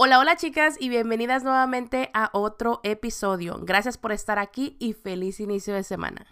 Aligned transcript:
Hola, 0.00 0.20
hola 0.20 0.36
chicas 0.36 0.76
y 0.78 0.90
bienvenidas 0.90 1.42
nuevamente 1.42 2.08
a 2.14 2.30
otro 2.32 2.78
episodio. 2.84 3.58
Gracias 3.62 3.98
por 3.98 4.12
estar 4.12 4.38
aquí 4.38 4.76
y 4.78 4.92
feliz 4.92 5.40
inicio 5.40 5.74
de 5.74 5.82
semana. 5.82 6.24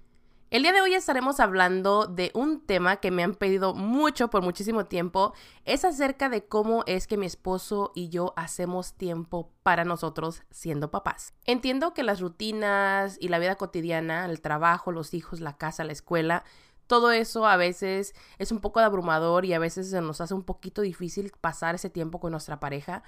El 0.50 0.62
día 0.62 0.72
de 0.72 0.82
hoy 0.82 0.94
estaremos 0.94 1.40
hablando 1.40 2.06
de 2.06 2.30
un 2.32 2.64
tema 2.64 2.98
que 2.98 3.10
me 3.10 3.24
han 3.24 3.34
pedido 3.34 3.74
mucho 3.74 4.30
por 4.30 4.42
muchísimo 4.42 4.84
tiempo. 4.86 5.34
Es 5.64 5.84
acerca 5.84 6.28
de 6.28 6.46
cómo 6.46 6.84
es 6.86 7.08
que 7.08 7.16
mi 7.16 7.26
esposo 7.26 7.90
y 7.96 8.08
yo 8.08 8.34
hacemos 8.36 8.94
tiempo 8.94 9.50
para 9.64 9.84
nosotros 9.84 10.44
siendo 10.52 10.92
papás. 10.92 11.34
Entiendo 11.44 11.92
que 11.92 12.04
las 12.04 12.20
rutinas 12.20 13.18
y 13.20 13.26
la 13.30 13.40
vida 13.40 13.56
cotidiana, 13.56 14.26
el 14.26 14.42
trabajo, 14.42 14.92
los 14.92 15.12
hijos, 15.12 15.40
la 15.40 15.56
casa, 15.56 15.82
la 15.82 15.92
escuela, 15.92 16.44
todo 16.86 17.10
eso 17.10 17.48
a 17.48 17.56
veces 17.56 18.14
es 18.38 18.52
un 18.52 18.60
poco 18.60 18.78
abrumador 18.78 19.44
y 19.44 19.54
a 19.54 19.58
veces 19.58 19.90
se 19.90 20.00
nos 20.00 20.20
hace 20.20 20.34
un 20.34 20.44
poquito 20.44 20.82
difícil 20.82 21.32
pasar 21.40 21.74
ese 21.74 21.90
tiempo 21.90 22.20
con 22.20 22.30
nuestra 22.30 22.60
pareja 22.60 23.02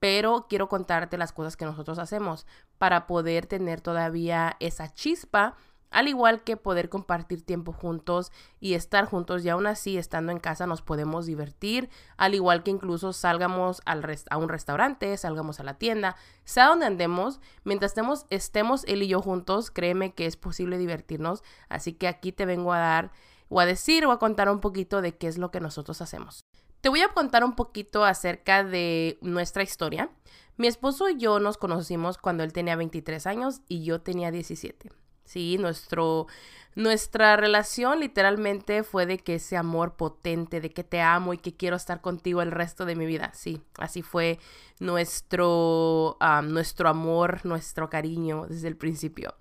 pero 0.00 0.46
quiero 0.48 0.68
contarte 0.68 1.18
las 1.18 1.32
cosas 1.32 1.56
que 1.56 1.66
nosotros 1.66 1.98
hacemos 1.98 2.46
para 2.78 3.06
poder 3.06 3.46
tener 3.46 3.80
todavía 3.80 4.56
esa 4.58 4.92
chispa, 4.92 5.54
al 5.90 6.08
igual 6.08 6.42
que 6.42 6.56
poder 6.56 6.88
compartir 6.88 7.44
tiempo 7.44 7.72
juntos 7.72 8.32
y 8.60 8.74
estar 8.74 9.04
juntos 9.06 9.44
y 9.44 9.48
aún 9.48 9.66
así 9.66 9.98
estando 9.98 10.32
en 10.32 10.38
casa 10.38 10.66
nos 10.66 10.82
podemos 10.82 11.26
divertir, 11.26 11.90
al 12.16 12.34
igual 12.34 12.62
que 12.62 12.70
incluso 12.70 13.12
salgamos 13.12 13.82
al 13.84 14.00
a 14.30 14.36
un 14.38 14.48
restaurante, 14.48 15.16
salgamos 15.16 15.60
a 15.60 15.64
la 15.64 15.74
tienda, 15.74 16.16
sea 16.44 16.68
donde 16.68 16.86
andemos, 16.86 17.40
mientras 17.64 17.90
estemos, 17.90 18.26
estemos 18.30 18.84
él 18.84 19.02
y 19.02 19.08
yo 19.08 19.20
juntos, 19.20 19.70
créeme 19.70 20.14
que 20.14 20.26
es 20.26 20.36
posible 20.36 20.78
divertirnos, 20.78 21.42
así 21.68 21.92
que 21.92 22.08
aquí 22.08 22.32
te 22.32 22.46
vengo 22.46 22.72
a 22.72 22.78
dar 22.78 23.10
o 23.48 23.60
a 23.60 23.66
decir 23.66 24.06
o 24.06 24.12
a 24.12 24.18
contar 24.18 24.48
un 24.48 24.60
poquito 24.60 25.02
de 25.02 25.16
qué 25.16 25.26
es 25.26 25.36
lo 25.36 25.50
que 25.50 25.60
nosotros 25.60 26.00
hacemos. 26.00 26.44
Te 26.80 26.88
voy 26.88 27.02
a 27.02 27.08
contar 27.08 27.44
un 27.44 27.54
poquito 27.54 28.04
acerca 28.04 28.64
de 28.64 29.18
nuestra 29.20 29.62
historia. 29.62 30.10
Mi 30.56 30.66
esposo 30.66 31.08
y 31.10 31.18
yo 31.18 31.38
nos 31.38 31.58
conocimos 31.58 32.16
cuando 32.16 32.42
él 32.42 32.52
tenía 32.52 32.76
23 32.76 33.26
años 33.26 33.60
y 33.68 33.84
yo 33.84 34.00
tenía 34.00 34.30
17. 34.30 34.90
Sí, 35.24 35.58
nuestro, 35.58 36.26
nuestra 36.74 37.36
relación 37.36 38.00
literalmente 38.00 38.82
fue 38.82 39.04
de 39.04 39.18
que 39.18 39.36
ese 39.36 39.58
amor 39.58 39.96
potente, 39.96 40.60
de 40.60 40.70
que 40.70 40.82
te 40.82 41.02
amo 41.02 41.34
y 41.34 41.38
que 41.38 41.54
quiero 41.54 41.76
estar 41.76 42.00
contigo 42.00 42.40
el 42.40 42.50
resto 42.50 42.86
de 42.86 42.96
mi 42.96 43.04
vida. 43.04 43.30
Sí, 43.34 43.62
así 43.78 44.00
fue 44.00 44.38
nuestro, 44.80 46.16
nuestro 46.44 46.88
amor, 46.88 47.44
nuestro 47.44 47.90
cariño 47.90 48.46
desde 48.48 48.68
el 48.68 48.76
principio. 48.76 49.34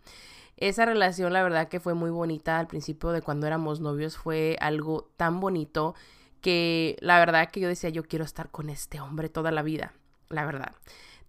Esa 0.58 0.86
relación, 0.86 1.32
la 1.32 1.42
verdad 1.42 1.70
que 1.70 1.80
fue 1.80 1.94
muy 1.94 2.10
bonita 2.10 2.60
al 2.60 2.68
principio 2.68 3.12
de 3.12 3.22
cuando 3.22 3.48
éramos 3.48 3.80
novios, 3.80 4.18
fue 4.18 4.58
algo 4.60 5.10
tan 5.16 5.40
bonito 5.40 5.96
que 6.42 6.98
la 7.02 7.20
verdad 7.20 7.50
que 7.50 7.60
yo 7.60 7.68
decía, 7.68 7.90
yo 7.90 8.04
quiero 8.04 8.26
estar 8.26 8.50
con 8.50 8.70
este 8.70 9.00
hombre 9.00 9.30
toda 9.30 9.52
la 9.52 9.62
vida, 9.62 9.94
la 10.30 10.46
verdad. 10.46 10.74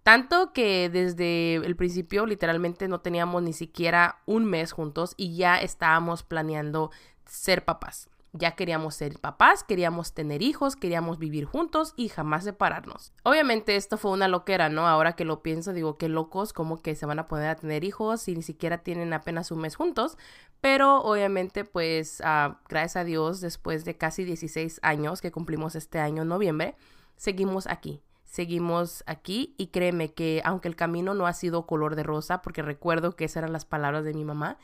Tanto 0.02 0.52
que 0.52 0.88
desde 0.88 1.56
el 1.56 1.76
principio 1.76 2.24
literalmente 2.24 2.88
no 2.88 3.00
teníamos 3.00 3.42
ni 3.42 3.52
siquiera 3.52 4.20
un 4.26 4.44
mes 4.44 4.72
juntos 4.72 5.14
y 5.16 5.36
ya 5.36 5.56
estábamos 5.56 6.22
planeando 6.22 6.90
ser 7.26 7.64
papás. 7.64 8.08
Ya 8.32 8.52
queríamos 8.52 8.94
ser 8.94 9.18
papás, 9.18 9.64
queríamos 9.64 10.14
tener 10.14 10.40
hijos, 10.40 10.76
queríamos 10.76 11.18
vivir 11.18 11.46
juntos 11.46 11.94
y 11.96 12.08
jamás 12.08 12.44
separarnos. 12.44 13.12
Obviamente 13.24 13.74
esto 13.74 13.98
fue 13.98 14.12
una 14.12 14.28
loquera, 14.28 14.68
¿no? 14.68 14.86
Ahora 14.86 15.14
que 15.14 15.24
lo 15.24 15.42
pienso, 15.42 15.72
digo, 15.72 15.98
qué 15.98 16.08
locos, 16.08 16.52
como 16.52 16.80
que 16.80 16.94
se 16.94 17.06
van 17.06 17.18
a 17.18 17.26
poder 17.26 17.50
a 17.50 17.56
tener 17.56 17.82
hijos 17.82 18.28
y 18.28 18.36
ni 18.36 18.42
siquiera 18.42 18.78
tienen 18.78 19.12
apenas 19.12 19.50
un 19.50 19.60
mes 19.60 19.74
juntos. 19.74 20.16
Pero 20.60 21.02
obviamente, 21.02 21.64
pues, 21.64 22.20
ah, 22.24 22.60
gracias 22.68 22.96
a 22.96 23.04
Dios, 23.04 23.40
después 23.40 23.84
de 23.84 23.96
casi 23.96 24.24
16 24.24 24.80
años 24.82 25.20
que 25.20 25.32
cumplimos 25.32 25.74
este 25.74 25.98
año 25.98 26.22
en 26.22 26.28
noviembre, 26.28 26.76
seguimos 27.16 27.66
aquí. 27.66 28.02
Seguimos 28.24 29.02
aquí 29.06 29.54
y 29.58 29.68
créeme 29.68 30.12
que 30.12 30.40
aunque 30.44 30.68
el 30.68 30.76
camino 30.76 31.14
no 31.14 31.26
ha 31.26 31.32
sido 31.32 31.66
color 31.66 31.96
de 31.96 32.04
rosa, 32.04 32.42
porque 32.42 32.62
recuerdo 32.62 33.16
que 33.16 33.24
esas 33.24 33.38
eran 33.38 33.52
las 33.52 33.64
palabras 33.64 34.04
de 34.04 34.14
mi 34.14 34.24
mamá, 34.24 34.58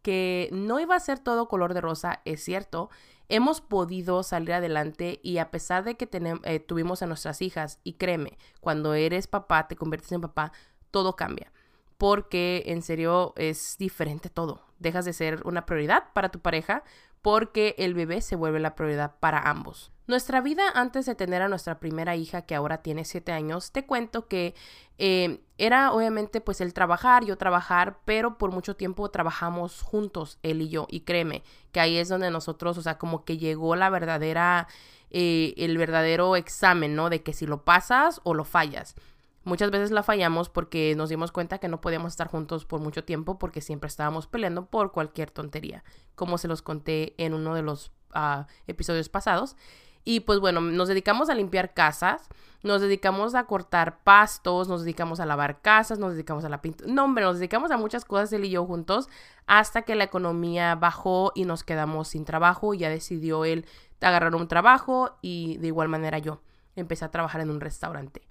que 0.00 0.48
no 0.52 0.80
iba 0.80 0.96
a 0.96 1.00
ser 1.00 1.18
todo 1.18 1.48
color 1.48 1.74
de 1.74 1.80
rosa, 1.80 2.22
es 2.24 2.42
cierto. 2.42 2.90
Hemos 3.28 3.60
podido 3.60 4.22
salir 4.22 4.52
adelante 4.52 5.20
y 5.22 5.38
a 5.38 5.50
pesar 5.50 5.84
de 5.84 5.96
que 5.96 6.08
eh, 6.44 6.60
tuvimos 6.60 7.02
a 7.02 7.06
nuestras 7.06 7.42
hijas, 7.42 7.80
y 7.84 7.94
créeme, 7.94 8.38
cuando 8.60 8.94
eres 8.94 9.26
papá, 9.26 9.68
te 9.68 9.76
conviertes 9.76 10.12
en 10.12 10.20
papá, 10.20 10.52
todo 10.90 11.16
cambia. 11.16 11.52
Porque 11.98 12.64
en 12.66 12.82
serio 12.82 13.32
es 13.36 13.76
diferente 13.78 14.28
todo. 14.28 14.62
Dejas 14.82 15.04
de 15.04 15.12
ser 15.12 15.40
una 15.44 15.64
prioridad 15.64 16.04
para 16.12 16.30
tu 16.30 16.40
pareja 16.40 16.82
porque 17.22 17.74
el 17.78 17.94
bebé 17.94 18.20
se 18.20 18.36
vuelve 18.36 18.60
la 18.60 18.74
prioridad 18.74 19.14
para 19.20 19.38
ambos. 19.48 19.92
Nuestra 20.08 20.40
vida 20.40 20.64
antes 20.74 21.06
de 21.06 21.14
tener 21.14 21.40
a 21.42 21.48
nuestra 21.48 21.78
primera 21.78 22.16
hija, 22.16 22.42
que 22.42 22.56
ahora 22.56 22.82
tiene 22.82 23.04
siete 23.04 23.30
años, 23.30 23.70
te 23.70 23.86
cuento 23.86 24.26
que 24.26 24.54
eh, 24.98 25.40
era 25.58 25.92
obviamente 25.92 26.40
pues 26.40 26.60
el 26.60 26.74
trabajar, 26.74 27.24
yo 27.24 27.38
trabajar, 27.38 28.00
pero 28.04 28.36
por 28.36 28.50
mucho 28.50 28.74
tiempo 28.74 29.08
trabajamos 29.10 29.80
juntos, 29.80 30.38
él 30.42 30.60
y 30.60 30.68
yo, 30.68 30.88
y 30.90 31.00
créeme, 31.00 31.44
que 31.70 31.78
ahí 31.78 31.96
es 31.96 32.08
donde 32.08 32.30
nosotros, 32.30 32.76
o 32.78 32.82
sea, 32.82 32.98
como 32.98 33.24
que 33.24 33.38
llegó 33.38 33.76
la 33.76 33.90
verdadera, 33.90 34.66
eh, 35.10 35.54
el 35.56 35.78
verdadero 35.78 36.34
examen, 36.34 36.96
¿no? 36.96 37.08
De 37.08 37.22
que 37.22 37.32
si 37.32 37.46
lo 37.46 37.64
pasas 37.64 38.20
o 38.24 38.34
lo 38.34 38.44
fallas. 38.44 38.96
Muchas 39.44 39.70
veces 39.70 39.90
la 39.90 40.02
fallamos 40.02 40.48
porque 40.48 40.94
nos 40.96 41.08
dimos 41.08 41.32
cuenta 41.32 41.58
que 41.58 41.68
no 41.68 41.80
podíamos 41.80 42.12
estar 42.12 42.28
juntos 42.28 42.64
por 42.64 42.80
mucho 42.80 43.04
tiempo 43.04 43.38
porque 43.38 43.60
siempre 43.60 43.88
estábamos 43.88 44.26
peleando 44.26 44.66
por 44.66 44.92
cualquier 44.92 45.30
tontería, 45.30 45.82
como 46.14 46.38
se 46.38 46.48
los 46.48 46.62
conté 46.62 47.14
en 47.18 47.34
uno 47.34 47.54
de 47.54 47.62
los 47.62 47.90
ah, 48.12 48.46
episodios 48.66 49.08
pasados. 49.08 49.56
Y 50.04 50.20
pues 50.20 50.40
bueno, 50.40 50.60
nos 50.60 50.88
dedicamos 50.88 51.28
a 51.28 51.34
limpiar 51.34 51.74
casas, 51.74 52.28
nos 52.62 52.80
dedicamos 52.80 53.34
a 53.34 53.44
cortar 53.44 54.02
pastos, 54.02 54.68
nos 54.68 54.82
dedicamos 54.82 55.20
a 55.20 55.26
lavar 55.26 55.60
casas, 55.60 55.98
nos 55.98 56.12
dedicamos 56.12 56.44
a 56.44 56.48
la 56.48 56.60
pintura. 56.60 56.92
No, 56.92 57.04
hombre, 57.04 57.24
nos 57.24 57.38
dedicamos 57.38 57.70
a 57.70 57.76
muchas 57.76 58.04
cosas 58.04 58.32
él 58.32 58.44
y 58.44 58.50
yo 58.50 58.64
juntos 58.64 59.08
hasta 59.46 59.82
que 59.82 59.94
la 59.94 60.04
economía 60.04 60.74
bajó 60.74 61.32
y 61.34 61.44
nos 61.44 61.62
quedamos 61.64 62.08
sin 62.08 62.24
trabajo. 62.24 62.74
Ya 62.74 62.88
decidió 62.90 63.44
él 63.44 63.66
agarrar 64.00 64.34
un 64.34 64.48
trabajo 64.48 65.18
y 65.22 65.56
de 65.58 65.68
igual 65.68 65.88
manera 65.88 66.18
yo 66.18 66.40
empecé 66.74 67.04
a 67.04 67.10
trabajar 67.10 67.40
en 67.40 67.50
un 67.50 67.60
restaurante. 67.60 68.22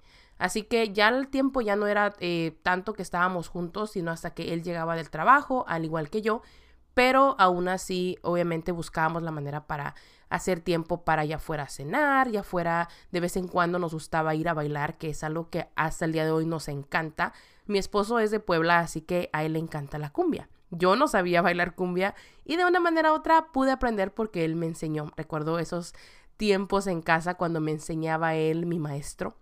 Así 0.42 0.64
que 0.64 0.92
ya 0.92 1.08
el 1.08 1.28
tiempo 1.28 1.60
ya 1.60 1.76
no 1.76 1.86
era 1.86 2.14
eh, 2.18 2.58
tanto 2.64 2.94
que 2.94 3.02
estábamos 3.02 3.46
juntos, 3.46 3.92
sino 3.92 4.10
hasta 4.10 4.34
que 4.34 4.52
él 4.52 4.64
llegaba 4.64 4.96
del 4.96 5.08
trabajo, 5.08 5.64
al 5.68 5.84
igual 5.84 6.10
que 6.10 6.20
yo, 6.20 6.42
pero 6.94 7.36
aún 7.38 7.68
así, 7.68 8.18
obviamente 8.22 8.72
buscábamos 8.72 9.22
la 9.22 9.30
manera 9.30 9.68
para 9.68 9.94
hacer 10.30 10.58
tiempo 10.58 11.04
para 11.04 11.24
ya 11.24 11.38
fuera 11.38 11.62
a 11.62 11.68
cenar, 11.68 12.28
ya 12.28 12.42
fuera 12.42 12.88
de 13.12 13.20
vez 13.20 13.36
en 13.36 13.46
cuando 13.46 13.78
nos 13.78 13.94
gustaba 13.94 14.34
ir 14.34 14.48
a 14.48 14.54
bailar, 14.54 14.98
que 14.98 15.10
es 15.10 15.22
algo 15.22 15.48
que 15.48 15.68
hasta 15.76 16.06
el 16.06 16.12
día 16.12 16.24
de 16.24 16.32
hoy 16.32 16.44
nos 16.44 16.66
encanta. 16.66 17.32
Mi 17.66 17.78
esposo 17.78 18.18
es 18.18 18.32
de 18.32 18.40
Puebla, 18.40 18.80
así 18.80 19.00
que 19.00 19.30
a 19.32 19.44
él 19.44 19.52
le 19.52 19.60
encanta 19.60 20.00
la 20.00 20.10
cumbia. 20.10 20.48
Yo 20.72 20.96
no 20.96 21.06
sabía 21.06 21.40
bailar 21.40 21.76
cumbia 21.76 22.16
y 22.44 22.56
de 22.56 22.64
una 22.64 22.80
manera 22.80 23.12
u 23.12 23.14
otra 23.14 23.52
pude 23.52 23.70
aprender 23.70 24.12
porque 24.12 24.44
él 24.44 24.56
me 24.56 24.66
enseñó. 24.66 25.12
Recuerdo 25.16 25.60
esos 25.60 25.94
tiempos 26.36 26.88
en 26.88 27.00
casa 27.00 27.34
cuando 27.34 27.60
me 27.60 27.70
enseñaba 27.70 28.34
él, 28.34 28.66
mi 28.66 28.80
maestro 28.80 29.36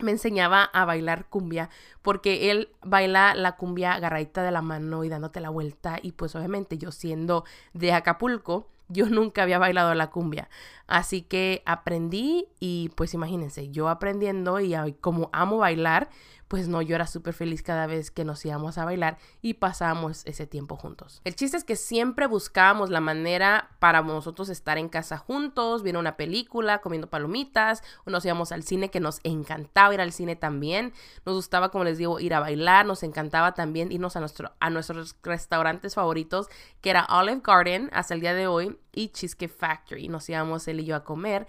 me 0.00 0.10
enseñaba 0.10 0.64
a 0.64 0.84
bailar 0.84 1.26
cumbia 1.28 1.70
porque 2.02 2.50
él 2.50 2.70
baila 2.82 3.34
la 3.34 3.56
cumbia 3.56 3.94
agarradita 3.94 4.42
de 4.42 4.50
la 4.50 4.62
mano 4.62 5.04
y 5.04 5.08
dándote 5.08 5.40
la 5.40 5.50
vuelta 5.50 5.98
y 6.02 6.12
pues 6.12 6.34
obviamente 6.34 6.78
yo 6.78 6.90
siendo 6.90 7.44
de 7.72 7.92
Acapulco 7.92 8.68
yo 8.88 9.06
nunca 9.10 9.42
había 9.42 9.58
bailado 9.58 9.94
la 9.94 10.10
cumbia. 10.10 10.48
Así 10.86 11.22
que 11.22 11.62
aprendí 11.64 12.48
y 12.60 12.90
pues 12.96 13.14
imagínense 13.14 13.70
yo 13.70 13.88
aprendiendo 13.88 14.60
y 14.60 14.74
como 15.00 15.30
amo 15.32 15.58
bailar 15.58 16.08
pues 16.48 16.68
no, 16.68 16.82
yo 16.82 16.94
era 16.94 17.06
súper 17.06 17.34
feliz 17.34 17.62
cada 17.62 17.86
vez 17.86 18.10
que 18.10 18.24
nos 18.24 18.44
íbamos 18.44 18.78
a 18.78 18.84
bailar 18.84 19.18
y 19.42 19.54
pasábamos 19.54 20.24
ese 20.26 20.46
tiempo 20.46 20.76
juntos. 20.76 21.20
El 21.24 21.34
chiste 21.34 21.56
es 21.56 21.64
que 21.64 21.76
siempre 21.76 22.26
buscábamos 22.26 22.90
la 22.90 23.00
manera 23.00 23.70
para 23.78 24.02
nosotros 24.02 24.48
estar 24.48 24.78
en 24.78 24.88
casa 24.88 25.18
juntos, 25.18 25.82
viendo 25.82 26.00
una 26.00 26.16
película, 26.16 26.80
comiendo 26.80 27.08
palomitas, 27.08 27.82
o 28.04 28.10
nos 28.10 28.24
íbamos 28.24 28.52
al 28.52 28.62
cine 28.62 28.90
que 28.90 29.00
nos 29.00 29.20
encantaba 29.24 29.94
ir 29.94 30.00
al 30.00 30.12
cine 30.12 30.36
también. 30.36 30.92
Nos 31.24 31.34
gustaba, 31.34 31.70
como 31.70 31.84
les 31.84 31.98
digo, 31.98 32.20
ir 32.20 32.34
a 32.34 32.40
bailar, 32.40 32.86
nos 32.86 33.02
encantaba 33.02 33.54
también 33.54 33.90
irnos 33.92 34.16
a, 34.16 34.20
nuestro, 34.20 34.52
a 34.60 34.70
nuestros 34.70 35.16
restaurantes 35.22 35.94
favoritos, 35.94 36.48
que 36.80 36.90
era 36.90 37.06
Olive 37.10 37.40
Garden 37.42 37.90
hasta 37.92 38.14
el 38.14 38.20
día 38.20 38.34
de 38.34 38.46
hoy 38.46 38.78
y 38.92 39.08
Cheesecake 39.08 39.50
Factory. 39.50 40.08
Nos 40.08 40.28
íbamos 40.28 40.68
él 40.68 40.80
y 40.80 40.84
yo 40.84 40.96
a 40.96 41.04
comer. 41.04 41.46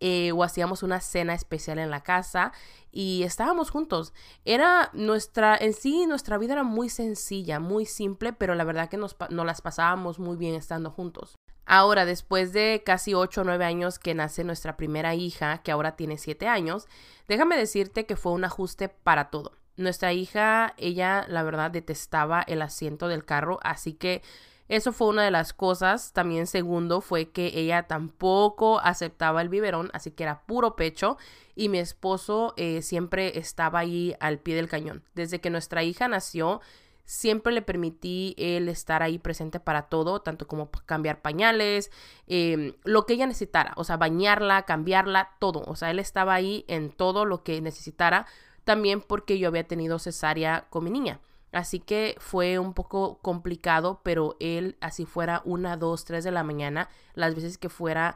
Eh, 0.00 0.30
o 0.32 0.44
hacíamos 0.44 0.82
una 0.82 1.00
cena 1.00 1.32
especial 1.32 1.78
en 1.78 1.90
la 1.90 2.02
casa 2.02 2.52
y 2.92 3.22
estábamos 3.22 3.70
juntos. 3.70 4.12
Era 4.44 4.90
nuestra, 4.92 5.56
en 5.56 5.72
sí, 5.72 6.06
nuestra 6.06 6.36
vida 6.36 6.52
era 6.52 6.64
muy 6.64 6.90
sencilla, 6.90 7.60
muy 7.60 7.86
simple, 7.86 8.32
pero 8.34 8.54
la 8.54 8.64
verdad 8.64 8.90
que 8.90 8.98
nos, 8.98 9.16
nos 9.30 9.46
las 9.46 9.62
pasábamos 9.62 10.18
muy 10.18 10.36
bien 10.36 10.54
estando 10.54 10.90
juntos. 10.90 11.36
Ahora, 11.64 12.04
después 12.04 12.52
de 12.52 12.82
casi 12.86 13.12
8 13.14 13.40
o 13.40 13.44
9 13.44 13.64
años 13.64 13.98
que 13.98 14.14
nace 14.14 14.44
nuestra 14.44 14.76
primera 14.76 15.14
hija, 15.14 15.58
que 15.58 15.72
ahora 15.72 15.96
tiene 15.96 16.16
7 16.16 16.46
años, 16.46 16.86
déjame 17.26 17.56
decirte 17.56 18.06
que 18.06 18.16
fue 18.16 18.32
un 18.32 18.44
ajuste 18.44 18.88
para 18.88 19.30
todo. 19.30 19.52
Nuestra 19.76 20.12
hija, 20.12 20.74
ella 20.78 21.26
la 21.28 21.42
verdad 21.42 21.70
detestaba 21.70 22.42
el 22.42 22.62
asiento 22.62 23.08
del 23.08 23.24
carro, 23.24 23.58
así 23.62 23.94
que 23.94 24.22
Eso 24.68 24.92
fue 24.92 25.08
una 25.08 25.24
de 25.24 25.30
las 25.30 25.52
cosas. 25.52 26.12
También 26.12 26.46
segundo 26.46 27.00
fue 27.00 27.30
que 27.30 27.52
ella 27.54 27.84
tampoco 27.84 28.80
aceptaba 28.80 29.42
el 29.42 29.48
biberón, 29.48 29.90
así 29.92 30.10
que 30.10 30.24
era 30.24 30.42
puro 30.46 30.76
pecho. 30.76 31.18
Y 31.54 31.68
mi 31.68 31.78
esposo 31.78 32.54
eh, 32.56 32.82
siempre 32.82 33.38
estaba 33.38 33.78
ahí 33.80 34.14
al 34.20 34.38
pie 34.38 34.56
del 34.56 34.68
cañón. 34.68 35.04
Desde 35.14 35.40
que 35.40 35.50
nuestra 35.50 35.82
hija 35.82 36.08
nació, 36.08 36.60
siempre 37.06 37.52
le 37.52 37.62
permití 37.62 38.34
él 38.36 38.68
estar 38.68 39.02
ahí 39.02 39.18
presente 39.18 39.60
para 39.60 39.82
todo, 39.82 40.20
tanto 40.20 40.46
como 40.46 40.70
cambiar 40.84 41.22
pañales, 41.22 41.90
em, 42.26 42.74
lo 42.84 43.06
que 43.06 43.14
ella 43.14 43.26
necesitara, 43.26 43.72
o 43.76 43.84
sea, 43.84 43.96
bañarla, 43.96 44.64
cambiarla, 44.64 45.30
todo. 45.38 45.62
O 45.66 45.76
sea, 45.76 45.90
él 45.90 46.00
estaba 46.00 46.34
ahí 46.34 46.64
en 46.68 46.90
todo 46.90 47.24
lo 47.24 47.42
que 47.42 47.60
necesitara, 47.60 48.26
también 48.64 49.00
porque 49.00 49.38
yo 49.38 49.48
había 49.48 49.66
tenido 49.66 49.98
cesárea 49.98 50.66
con 50.68 50.84
mi 50.84 50.90
niña. 50.90 51.20
Así 51.56 51.80
que 51.80 52.16
fue 52.18 52.58
un 52.58 52.74
poco 52.74 53.16
complicado, 53.22 54.02
pero 54.02 54.36
él, 54.40 54.76
así 54.82 55.06
fuera 55.06 55.40
una, 55.46 55.78
dos, 55.78 56.04
tres 56.04 56.22
de 56.22 56.30
la 56.30 56.42
mañana, 56.42 56.90
las 57.14 57.34
veces 57.34 57.56
que 57.56 57.70
fuera, 57.70 58.14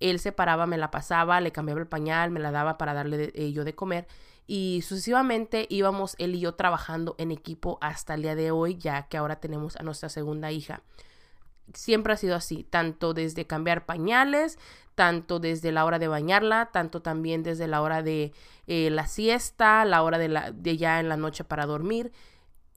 él 0.00 0.18
se 0.18 0.32
paraba, 0.32 0.64
me 0.66 0.78
la 0.78 0.90
pasaba, 0.90 1.42
le 1.42 1.52
cambiaba 1.52 1.82
el 1.82 1.86
pañal, 1.86 2.30
me 2.30 2.40
la 2.40 2.50
daba 2.50 2.78
para 2.78 2.94
darle 2.94 3.30
eh, 3.34 3.52
yo 3.52 3.64
de 3.64 3.74
comer. 3.74 4.08
Y 4.46 4.80
sucesivamente 4.80 5.66
íbamos 5.68 6.16
él 6.18 6.34
y 6.34 6.40
yo 6.40 6.54
trabajando 6.54 7.14
en 7.18 7.30
equipo 7.30 7.76
hasta 7.82 8.14
el 8.14 8.22
día 8.22 8.34
de 8.34 8.52
hoy, 8.52 8.78
ya 8.78 9.02
que 9.02 9.18
ahora 9.18 9.36
tenemos 9.36 9.76
a 9.76 9.82
nuestra 9.82 10.08
segunda 10.08 10.50
hija. 10.50 10.80
Siempre 11.74 12.14
ha 12.14 12.16
sido 12.16 12.36
así, 12.36 12.64
tanto 12.64 13.12
desde 13.12 13.46
cambiar 13.46 13.84
pañales, 13.84 14.58
tanto 14.94 15.40
desde 15.40 15.72
la 15.72 15.84
hora 15.84 15.98
de 15.98 16.08
bañarla, 16.08 16.70
tanto 16.72 17.02
también 17.02 17.42
desde 17.42 17.68
la 17.68 17.82
hora 17.82 18.02
de 18.02 18.32
eh, 18.66 18.88
la 18.88 19.06
siesta, 19.06 19.84
la 19.84 20.02
hora 20.02 20.16
de, 20.16 20.28
la, 20.28 20.52
de 20.52 20.78
ya 20.78 21.00
en 21.00 21.10
la 21.10 21.18
noche 21.18 21.44
para 21.44 21.66
dormir 21.66 22.12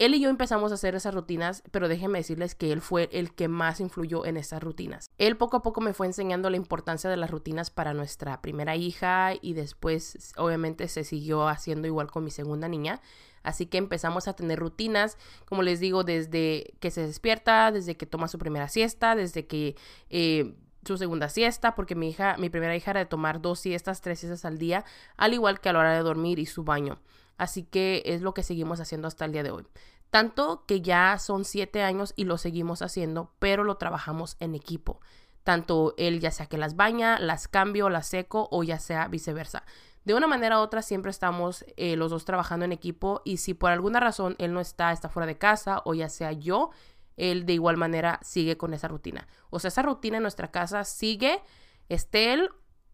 él 0.06 0.16
y 0.16 0.20
yo 0.20 0.30
empezamos 0.30 0.72
a 0.72 0.76
hacer 0.76 0.96
esas 0.96 1.14
rutinas, 1.14 1.62
pero 1.70 1.88
déjenme 1.88 2.18
decirles 2.18 2.56
que 2.56 2.72
él 2.72 2.82
fue 2.82 3.08
el 3.12 3.36
que 3.36 3.48
más 3.48 3.80
influyó 3.80 4.26
en 4.26 4.36
esas 4.36 4.64
rutinas. 4.64 5.12
Él 5.20 5.38
poco 5.38 5.58
a 5.58 5.62
poco 5.62 5.80
me 5.80 5.94
fue 5.94 6.08
enseñando 6.08 6.50
la 6.50 6.58
importancia 6.58 7.08
de 7.08 7.18
las 7.18 7.30
rutinas 7.30 7.70
para 7.70 7.94
nuestra 7.94 8.42
primera 8.42 8.76
hija 8.76 9.34
y 9.40 9.54
después 9.54 10.34
obviamente 10.38 10.88
se 10.88 11.04
siguió 11.04 11.48
haciendo 11.48 11.88
igual 11.88 12.10
con 12.10 12.24
mi 12.24 12.32
segunda 12.32 12.68
niña. 12.68 13.00
Así 13.44 13.68
que 13.68 13.78
empezamos 13.78 14.28
a 14.28 14.34
tener 14.34 14.58
rutinas, 14.58 15.20
como 15.46 15.62
les 15.62 15.80
digo, 15.80 16.04
desde 16.04 16.74
que 16.80 16.90
se 16.90 17.06
despierta, 17.06 17.72
desde 17.72 17.96
que 17.96 18.08
toma 18.08 18.28
su 18.28 18.40
primera 18.40 18.70
siesta, 18.70 19.16
desde 19.16 19.46
que 19.46 19.76
eh, 20.10 20.56
su 20.84 20.98
segunda 20.98 21.30
siesta, 21.30 21.76
porque 21.76 21.94
mi 21.94 22.10
hija, 22.10 22.38
mi 22.40 22.50
primera 22.50 22.76
hija 22.76 22.90
era 22.90 23.02
de 23.02 23.06
tomar 23.06 23.40
dos 23.40 23.60
siestas, 23.60 24.02
tres 24.02 24.20
siestas 24.20 24.46
al 24.46 24.58
día, 24.58 24.84
al 25.16 25.34
igual 25.34 25.60
que 25.60 25.70
a 25.70 25.74
la 25.74 25.80
hora 25.80 25.94
de 25.94 26.02
dormir 26.02 26.40
y 26.40 26.48
su 26.48 26.64
baño. 26.64 27.00
Así 27.38 27.64
que 27.64 28.04
es 28.06 28.22
lo 28.22 28.34
que 28.34 28.44
seguimos 28.44 28.80
haciendo 28.80 29.08
hasta 29.08 29.26
el 29.26 29.32
día 29.32 29.44
de 29.44 29.52
hoy. 29.52 29.68
Tanto 30.12 30.66
que 30.68 30.82
ya 30.82 31.18
son 31.20 31.46
siete 31.46 31.84
años 31.84 32.14
y 32.16 32.26
lo 32.26 32.38
seguimos 32.38 32.82
haciendo, 32.82 33.32
pero 33.40 33.64
lo 33.64 33.78
trabajamos 33.78 34.36
en 34.40 34.56
equipo. 34.56 35.00
Tanto 35.44 35.96
él 35.98 36.20
ya 36.20 36.32
sea 36.32 36.46
que 36.46 36.58
las 36.58 36.76
baña, 36.76 37.18
las 37.18 37.48
cambio, 37.48 37.90
las 37.90 38.08
seco 38.08 38.48
o 38.52 38.64
ya 38.64 38.78
sea 38.78 39.08
viceversa. 39.08 39.64
De 40.04 40.14
una 40.14 40.28
manera 40.28 40.60
u 40.60 40.62
otra 40.62 40.82
siempre 40.82 41.12
estamos 41.12 41.64
eh, 41.78 41.96
los 41.96 42.12
dos 42.12 42.26
trabajando 42.26 42.66
en 42.66 42.72
equipo 42.72 43.22
y 43.24 43.38
si 43.38 43.54
por 43.54 43.72
alguna 43.72 44.00
razón 44.00 44.36
él 44.40 44.52
no 44.54 44.60
está, 44.60 44.92
está 44.92 45.10
fuera 45.10 45.28
de 45.28 45.38
casa 45.38 45.82
o 45.86 45.94
ya 45.94 46.10
sea 46.10 46.32
yo, 46.32 46.72
él 47.18 47.46
de 47.46 47.54
igual 47.54 47.78
manera 47.78 48.20
sigue 48.24 48.58
con 48.58 48.74
esa 48.74 48.88
rutina. 48.88 49.28
O 49.50 49.60
sea, 49.60 49.70
esa 49.70 49.84
rutina 49.84 50.18
en 50.18 50.24
nuestra 50.24 50.52
casa 50.52 50.84
sigue, 50.84 51.42
esté 51.88 52.34
él 52.34 52.50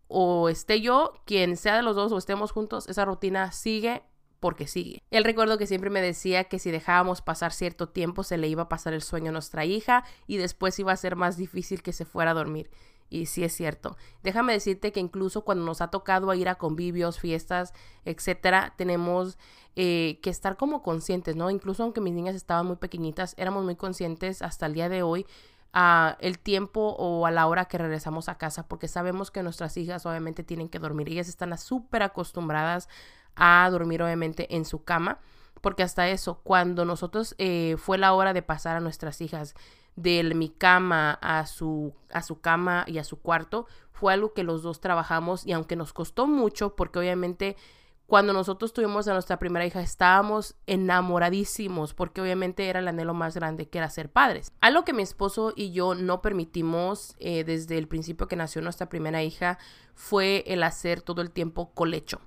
o 0.07 0.49
esté 0.49 0.81
yo, 0.81 1.13
quien 1.25 1.57
sea 1.57 1.75
de 1.75 1.81
los 1.81 1.95
dos 1.95 2.11
o 2.11 2.17
estemos 2.17 2.51
juntos, 2.51 2.87
esa 2.89 3.05
rutina 3.05 3.51
sigue 3.51 4.03
porque 4.39 4.67
sigue. 4.67 5.01
Él 5.11 5.23
recuerdo 5.23 5.57
que 5.57 5.67
siempre 5.67 5.89
me 5.89 6.01
decía 6.01 6.45
que 6.45 6.59
si 6.59 6.71
dejábamos 6.71 7.21
pasar 7.21 7.51
cierto 7.51 7.89
tiempo 7.89 8.23
se 8.23 8.37
le 8.37 8.47
iba 8.47 8.63
a 8.63 8.69
pasar 8.69 8.93
el 8.93 9.01
sueño 9.01 9.29
a 9.29 9.33
nuestra 9.33 9.65
hija 9.65 10.03
y 10.27 10.37
después 10.37 10.77
iba 10.79 10.91
a 10.91 10.97
ser 10.97 11.15
más 11.15 11.37
difícil 11.37 11.81
que 11.81 11.93
se 11.93 12.05
fuera 12.05 12.31
a 12.31 12.35
dormir. 12.35 12.69
Y 13.09 13.27
sí 13.27 13.43
es 13.43 13.53
cierto. 13.53 13.95
Déjame 14.21 14.53
decirte 14.53 14.91
que 14.91 14.99
incluso 14.99 15.45
cuando 15.45 15.63
nos 15.63 15.81
ha 15.81 15.89
tocado 15.89 16.33
ir 16.33 16.49
a 16.49 16.55
convivios, 16.55 17.19
fiestas, 17.19 17.73
etcétera, 18.03 18.73
tenemos 18.77 19.37
eh, 19.75 20.19
que 20.21 20.29
estar 20.29 20.57
como 20.57 20.83
conscientes, 20.83 21.35
¿no? 21.35 21.49
Incluso 21.49 21.83
aunque 21.83 22.01
mis 22.01 22.13
niñas 22.13 22.35
estaban 22.35 22.65
muy 22.65 22.75
pequeñitas, 22.75 23.33
éramos 23.37 23.63
muy 23.63 23.75
conscientes 23.75 24.41
hasta 24.41 24.65
el 24.65 24.73
día 24.73 24.89
de 24.89 25.03
hoy 25.03 25.25
a 25.71 26.17
el 26.19 26.39
tiempo 26.39 26.95
o 26.97 27.25
a 27.25 27.31
la 27.31 27.47
hora 27.47 27.65
que 27.65 27.77
regresamos 27.77 28.29
a 28.29 28.37
casa, 28.37 28.67
porque 28.67 28.87
sabemos 28.87 29.31
que 29.31 29.43
nuestras 29.43 29.77
hijas 29.77 30.05
obviamente 30.05 30.43
tienen 30.43 30.69
que 30.69 30.79
dormir. 30.79 31.09
Ellas 31.09 31.29
están 31.29 31.57
súper 31.57 32.03
acostumbradas 32.03 32.89
a 33.37 33.69
dormir 33.71 34.01
obviamente 34.03 34.55
en 34.55 34.65
su 34.65 34.83
cama, 34.83 35.19
porque 35.61 35.83
hasta 35.83 36.09
eso, 36.09 36.41
cuando 36.43 36.85
nosotros 36.85 37.35
eh, 37.37 37.75
fue 37.77 37.97
la 37.97 38.13
hora 38.13 38.33
de 38.33 38.41
pasar 38.41 38.77
a 38.77 38.81
nuestras 38.81 39.21
hijas 39.21 39.55
de 39.95 40.23
mi 40.35 40.49
cama 40.49 41.17
a 41.21 41.45
su, 41.47 41.93
a 42.11 42.21
su 42.21 42.39
cama 42.39 42.83
y 42.87 42.99
a 42.99 43.03
su 43.03 43.19
cuarto, 43.19 43.65
fue 43.91 44.13
algo 44.13 44.33
que 44.33 44.43
los 44.43 44.61
dos 44.61 44.79
trabajamos 44.79 45.45
y 45.45 45.53
aunque 45.53 45.75
nos 45.75 45.93
costó 45.93 46.27
mucho, 46.27 46.75
porque 46.75 46.99
obviamente 46.99 47.55
cuando 48.07 48.31
nosotros 48.31 48.71
tuvimos 48.71 49.05
a 49.09 49.13
nuestra 49.13 49.37
primera 49.37 49.65
hija 49.65 49.81
estábamos 49.81 50.55
enamoradísimos 50.65 51.93
porque 51.93 52.21
obviamente 52.21 52.69
era 52.69 52.79
el 52.79 52.87
anhelo 52.87 53.13
más 53.13 53.35
grande 53.35 53.67
que 53.67 53.79
era 53.79 53.89
ser 53.89 54.09
padres. 54.09 54.53
Algo 54.61 54.85
que 54.85 54.93
mi 54.93 55.03
esposo 55.03 55.51
y 55.55 55.71
yo 55.71 55.93
no 55.93 56.21
permitimos 56.21 57.17
eh, 57.19 57.43
desde 57.43 57.77
el 57.77 57.89
principio 57.89 58.29
que 58.29 58.37
nació 58.37 58.61
nuestra 58.61 58.87
primera 58.87 59.23
hija 59.23 59.59
fue 59.93 60.45
el 60.47 60.63
hacer 60.63 61.01
todo 61.01 61.21
el 61.21 61.31
tiempo 61.31 61.73
colecho 61.73 62.21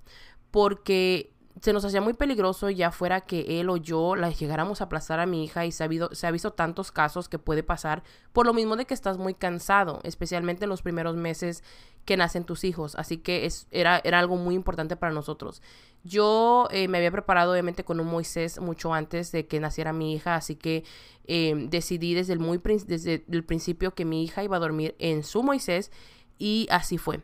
porque 0.50 1.32
se 1.60 1.72
nos 1.72 1.84
hacía 1.84 2.00
muy 2.00 2.14
peligroso 2.14 2.70
ya 2.70 2.90
fuera 2.90 3.20
que 3.20 3.60
él 3.60 3.68
o 3.68 3.76
yo 3.76 4.16
la 4.16 4.30
llegáramos 4.30 4.80
a 4.80 4.84
aplazar 4.84 5.20
a 5.20 5.26
mi 5.26 5.44
hija 5.44 5.66
y 5.66 5.72
se 5.72 5.84
ha, 5.84 6.30
visto 6.30 6.52
tantos 6.52 6.90
casos 6.90 7.28
que 7.28 7.38
puede 7.38 7.62
pasar 7.62 8.02
por 8.32 8.46
lo 8.46 8.54
mismo 8.54 8.76
de 8.76 8.86
que 8.86 8.94
estás 8.94 9.18
muy 9.18 9.34
cansado, 9.34 10.00
especialmente 10.02 10.64
en 10.64 10.70
los 10.70 10.80
primeros 10.80 11.16
meses 11.16 11.62
que 12.06 12.16
nacen 12.16 12.44
tus 12.44 12.64
hijos. 12.64 12.94
Así 12.94 13.18
que 13.18 13.46
era, 13.70 13.96
algo 13.96 14.36
muy 14.36 14.54
importante 14.54 14.96
para 14.96 15.12
nosotros. 15.12 15.60
Yo 16.02 16.66
eh, 16.70 16.88
me 16.88 16.98
había 16.98 17.10
preparado 17.10 17.52
obviamente 17.52 17.84
con 17.84 18.00
un 18.00 18.06
Moisés 18.06 18.58
mucho 18.58 18.94
antes 18.94 19.30
de 19.32 19.46
que 19.46 19.60
naciera 19.60 19.92
mi 19.92 20.14
hija, 20.14 20.36
así 20.36 20.56
que 20.56 20.84
eh, 21.26 21.54
decidí 21.68 22.14
desde 22.14 22.32
el 22.32 23.44
principio 23.44 23.94
que 23.94 24.06
mi 24.06 24.24
hija 24.24 24.42
iba 24.42 24.56
a 24.56 24.60
dormir 24.60 24.94
en 24.98 25.24
su 25.24 25.42
Moisés 25.42 25.92
y 26.38 26.66
así 26.70 26.96
fue 26.96 27.20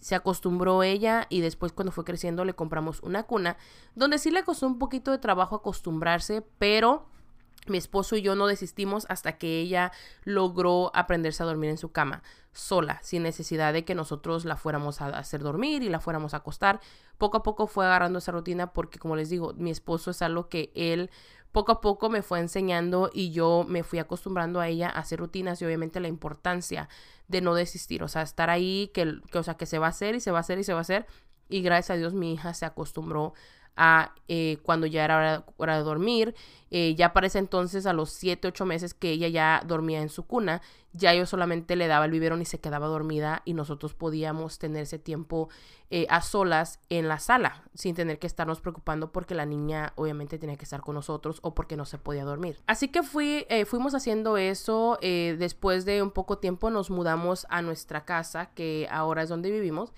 se 0.00 0.14
acostumbró 0.14 0.82
ella 0.82 1.26
y 1.28 1.40
después 1.40 1.72
cuando 1.72 1.92
fue 1.92 2.04
creciendo 2.04 2.44
le 2.44 2.54
compramos 2.54 3.00
una 3.02 3.22
cuna, 3.24 3.56
donde 3.94 4.18
sí 4.18 4.30
le 4.30 4.44
costó 4.44 4.66
un 4.66 4.78
poquito 4.78 5.10
de 5.10 5.18
trabajo 5.18 5.56
acostumbrarse, 5.56 6.42
pero 6.58 7.06
mi 7.66 7.78
esposo 7.78 8.16
y 8.16 8.22
yo 8.22 8.34
no 8.34 8.46
desistimos 8.46 9.06
hasta 9.08 9.36
que 9.36 9.60
ella 9.60 9.92
logró 10.24 10.90
aprenderse 10.94 11.42
a 11.42 11.46
dormir 11.46 11.70
en 11.70 11.78
su 11.78 11.92
cama 11.92 12.22
sola, 12.52 12.98
sin 13.02 13.22
necesidad 13.22 13.72
de 13.72 13.84
que 13.84 13.94
nosotros 13.94 14.44
la 14.44 14.56
fuéramos 14.56 15.00
a 15.00 15.06
hacer 15.06 15.42
dormir 15.42 15.82
y 15.82 15.88
la 15.88 16.00
fuéramos 16.00 16.34
a 16.34 16.38
acostar. 16.38 16.80
Poco 17.18 17.36
a 17.36 17.42
poco 17.42 17.66
fue 17.66 17.84
agarrando 17.84 18.18
esa 18.18 18.32
rutina 18.32 18.72
porque, 18.72 18.98
como 18.98 19.14
les 19.14 19.28
digo, 19.28 19.52
mi 19.56 19.70
esposo 19.70 20.10
es 20.10 20.22
algo 20.22 20.48
que 20.48 20.72
él 20.74 21.10
poco 21.52 21.72
a 21.72 21.80
poco 21.80 22.10
me 22.10 22.22
fue 22.22 22.40
enseñando 22.40 23.10
y 23.12 23.32
yo 23.32 23.64
me 23.68 23.82
fui 23.82 23.98
acostumbrando 23.98 24.60
a 24.60 24.68
ella 24.68 24.88
a 24.88 25.00
hacer 25.00 25.18
rutinas 25.18 25.60
y 25.60 25.64
obviamente 25.64 26.00
la 26.00 26.08
importancia 26.08 26.88
de 27.28 27.40
no 27.40 27.54
desistir, 27.54 28.02
o 28.02 28.08
sea, 28.08 28.22
estar 28.22 28.50
ahí, 28.50 28.90
que, 28.94 29.20
que, 29.30 29.38
o 29.38 29.42
sea, 29.42 29.54
que 29.54 29.66
se 29.66 29.78
va 29.78 29.86
a 29.86 29.90
hacer 29.90 30.14
y 30.14 30.20
se 30.20 30.30
va 30.30 30.38
a 30.38 30.40
hacer 30.40 30.58
y 30.58 30.64
se 30.64 30.72
va 30.72 30.78
a 30.78 30.82
hacer. 30.82 31.06
Y 31.48 31.62
gracias 31.62 31.90
a 31.90 31.96
Dios 31.96 32.14
mi 32.14 32.32
hija 32.32 32.54
se 32.54 32.64
acostumbró 32.64 33.34
a 33.76 34.14
eh, 34.28 34.58
cuando 34.62 34.86
ya 34.86 35.04
era 35.04 35.44
hora, 35.56 35.76
de 35.76 35.82
dormir. 35.82 36.34
Eh, 36.70 36.94
ya 36.96 37.12
parece 37.12 37.38
entonces, 37.38 37.86
a 37.86 37.92
los 37.92 38.10
7, 38.10 38.46
8 38.48 38.64
meses 38.64 38.94
que 38.94 39.10
ella 39.10 39.28
ya 39.28 39.62
dormía 39.66 40.02
en 40.02 40.08
su 40.08 40.24
cuna, 40.24 40.62
ya 40.92 41.14
yo 41.14 41.26
solamente 41.26 41.74
le 41.76 41.88
daba 41.88 42.04
el 42.04 42.10
biberón 42.10 42.40
y 42.42 42.44
se 42.44 42.60
quedaba 42.60 42.86
dormida 42.86 43.42
y 43.44 43.54
nosotros 43.54 43.94
podíamos 43.94 44.58
tener 44.58 44.82
ese 44.82 44.98
tiempo 44.98 45.48
eh, 45.90 46.06
a 46.10 46.20
solas 46.20 46.78
en 46.88 47.08
la 47.08 47.18
sala 47.18 47.64
sin 47.74 47.94
tener 47.96 48.18
que 48.20 48.26
estarnos 48.26 48.60
preocupando 48.60 49.10
porque 49.10 49.34
la 49.34 49.46
niña 49.46 49.92
obviamente 49.96 50.38
tenía 50.38 50.56
que 50.56 50.64
estar 50.64 50.80
con 50.80 50.94
nosotros 50.94 51.40
o 51.42 51.54
porque 51.54 51.76
no 51.76 51.84
se 51.84 51.98
podía 51.98 52.24
dormir. 52.24 52.58
Así 52.66 52.88
que 52.88 53.02
fui, 53.02 53.46
fuimos 53.66 53.94
haciendo 53.94 54.36
eso. 54.36 54.98
después 55.00 55.84
de 55.84 56.02
un 56.02 56.10
poco 56.12 56.38
tiempo 56.38 56.70
nos 56.70 56.90
mudamos 56.90 57.46
a 57.50 57.62
nuestra 57.62 58.04
casa 58.04 58.50
que 58.54 58.86
ahora 58.90 59.22
es 59.22 59.28
donde 59.28 59.50
vivimos. 59.50 59.92